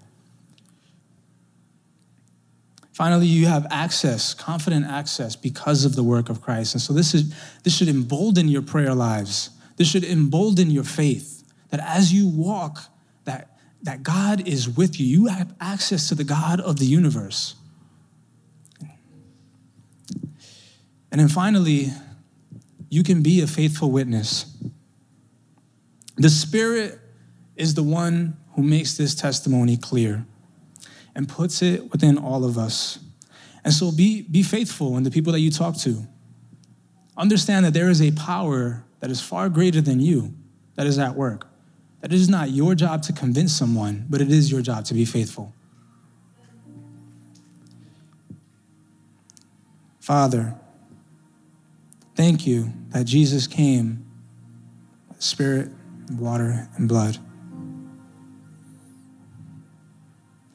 Finally, 2.93 3.27
you 3.27 3.47
have 3.47 3.67
access, 3.71 4.35
confident 4.35 4.85
access, 4.85 5.35
because 5.35 5.85
of 5.85 5.97
the 5.97 6.03
work 6.03 6.29
of 6.29 6.43
Christ. 6.43 6.75
And 6.75 6.83
so 6.83 6.93
this, 6.93 7.15
is, 7.15 7.35
this 7.65 7.75
should 7.75 7.89
embolden 7.89 8.49
your 8.49 8.63
prayer 8.63 8.95
lives. 8.95 9.51
This 9.77 9.89
should 9.89 10.05
embolden 10.05 10.71
your 10.71 10.85
faith 10.85 11.43
that 11.71 11.81
as 11.81 12.13
you 12.13 12.29
walk, 12.29 12.81
that, 13.25 13.57
that 13.83 14.03
God 14.03 14.47
is 14.47 14.69
with 14.69 15.01
you. 15.01 15.07
You 15.07 15.27
have 15.27 15.55
access 15.59 16.09
to 16.11 16.15
the 16.15 16.25
God 16.25 16.61
of 16.61 16.79
the 16.79 16.85
universe. 16.85 17.55
And 21.11 21.21
then 21.21 21.29
finally, 21.29 21.89
you 22.91 23.03
can 23.03 23.23
be 23.23 23.41
a 23.41 23.47
faithful 23.47 23.91
witness. 23.91 24.55
The 26.17 26.29
Spirit 26.29 27.01
is 27.57 27.75
the 27.75 27.83
one 27.83 28.37
who 28.55 28.63
makes 28.63 28.99
this 28.99 29.15
testimony 29.15 29.79
clear 29.79 30.27
and 31.15 31.29
puts 31.29 31.63
it 31.63 31.91
within 31.91 32.19
all 32.19 32.45
of 32.45 32.59
us. 32.59 32.99
And 33.65 33.73
so 33.73 33.93
be, 33.93 34.23
be 34.23 34.43
faithful 34.43 34.97
in 34.97 35.03
the 35.03 35.11
people 35.11 35.33
that 35.33 35.41
you 35.41 35.51
talk 35.51 35.77
to. 35.79 36.07
Understand 37.17 37.65
that 37.65 37.75
there 37.75 37.91
is 37.91 38.01
a 38.01 38.11
power 38.13 38.85
that 39.01 39.11
is 39.11 39.21
far 39.21 39.49
greater 39.49 39.81
than 39.81 40.01
you 40.01 40.35
that 40.75 40.87
is 40.87 40.99
at 40.99 41.15
work 41.15 41.47
that 42.03 42.13
it 42.13 42.17
is 42.17 42.29
not 42.29 42.51
your 42.51 42.75
job 42.75 43.01
to 43.05 43.13
convince 43.13 43.53
someone, 43.53 44.05
but 44.11 44.21
it 44.21 44.31
is 44.31 44.51
your 44.51 44.61
job 44.61 44.85
to 44.85 44.93
be 44.93 45.05
faithful. 45.05 45.55
Father, 50.01 50.57
thank 52.17 52.45
you 52.45 52.73
that 52.89 53.07
Jesus 53.07 53.47
came, 53.47 54.05
spirit, 55.21 55.71
water, 56.11 56.69
and 56.77 56.89
blood. 56.89 57.19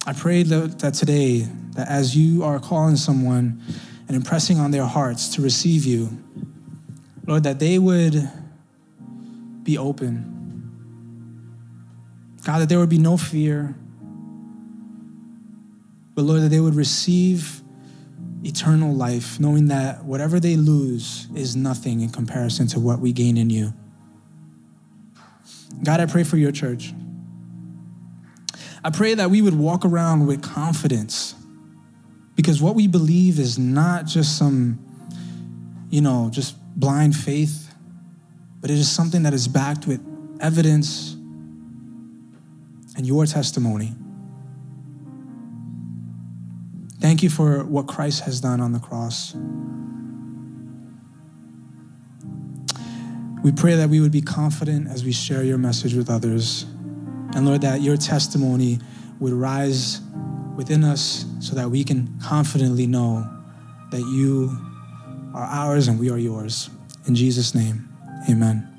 I 0.08 0.14
pray 0.14 0.42
that 0.42 0.94
today, 0.96 1.42
that 1.76 1.88
as 1.88 2.18
you 2.18 2.44
are 2.44 2.60
calling 2.60 2.96
someone 2.96 3.62
and 4.08 4.16
impressing 4.16 4.60
on 4.60 4.72
their 4.72 4.86
hearts 4.86 5.36
to 5.36 5.44
receive 5.44 5.86
you, 5.86 6.10
Lord, 7.28 7.44
that 7.44 7.60
they 7.60 7.78
would 7.78 8.28
be 9.64 9.78
open 9.78 10.38
God, 12.48 12.60
that 12.60 12.70
there 12.70 12.80
would 12.80 12.88
be 12.88 12.98
no 12.98 13.18
fear, 13.18 13.76
but 16.16 16.22
Lord, 16.22 16.44
that 16.44 16.48
they 16.48 16.62
would 16.62 16.76
receive 16.76 17.62
eternal 18.42 18.96
life, 18.96 19.38
knowing 19.38 19.66
that 19.66 20.06
whatever 20.06 20.40
they 20.40 20.56
lose 20.56 21.28
is 21.36 21.58
nothing 21.58 22.00
in 22.00 22.10
comparison 22.10 22.66
to 22.68 22.80
what 22.80 23.00
we 23.00 23.12
gain 23.12 23.36
in 23.36 23.50
you. 23.50 23.74
God, 25.84 26.00
I 26.00 26.06
pray 26.06 26.24
for 26.24 26.38
your 26.38 26.54
church. 26.54 26.94
I 28.88 28.90
pray 28.90 29.16
that 29.16 29.30
we 29.30 29.42
would 29.42 29.54
walk 29.54 29.84
around 29.84 30.28
with 30.28 30.42
confidence 30.42 31.36
because 32.36 32.62
what 32.62 32.74
we 32.74 32.88
believe 32.88 33.38
is 33.38 33.60
not 33.60 34.06
just 34.06 34.38
some, 34.38 34.80
you 35.90 36.00
know, 36.00 36.30
just 36.32 36.56
blind 36.80 37.14
faith, 37.14 37.76
but 38.62 38.72
it 38.72 38.78
is 38.78 38.90
something 38.90 39.24
that 39.24 39.34
is 39.34 39.46
backed 39.50 39.88
with 39.88 40.00
evidence 40.40 41.16
and 42.96 43.06
your 43.06 43.26
testimony. 43.26 43.94
Thank 47.02 47.22
you 47.24 47.30
for 47.30 47.66
what 47.66 47.88
Christ 47.88 48.22
has 48.24 48.40
done 48.40 48.62
on 48.62 48.72
the 48.72 48.80
cross. 48.80 49.36
We 53.44 53.52
pray 53.52 53.76
that 53.76 53.90
we 53.90 54.00
would 54.00 54.14
be 54.14 54.22
confident 54.22 54.88
as 54.88 55.04
we 55.04 55.12
share 55.12 55.44
your 55.44 55.58
message 55.58 55.94
with 55.94 56.10
others. 56.10 56.66
And 57.38 57.46
Lord, 57.46 57.62
that 57.62 57.82
your 57.82 57.98
testimony 57.98 58.80
would 59.20 59.32
rise 59.32 60.02
within 60.56 60.84
us 60.84 61.24
so 61.40 61.54
that 61.54 61.70
we 61.70 61.84
can 61.84 62.20
confidently 62.20 62.88
know 62.88 63.30
that 63.92 64.00
you 64.00 64.58
are 65.36 65.46
ours 65.46 65.88
and 65.88 66.00
we 66.00 66.10
are 66.10 66.18
yours. 66.18 66.72
In 67.06 67.14
Jesus' 67.14 67.54
name, 67.54 67.88
amen. 68.28 68.77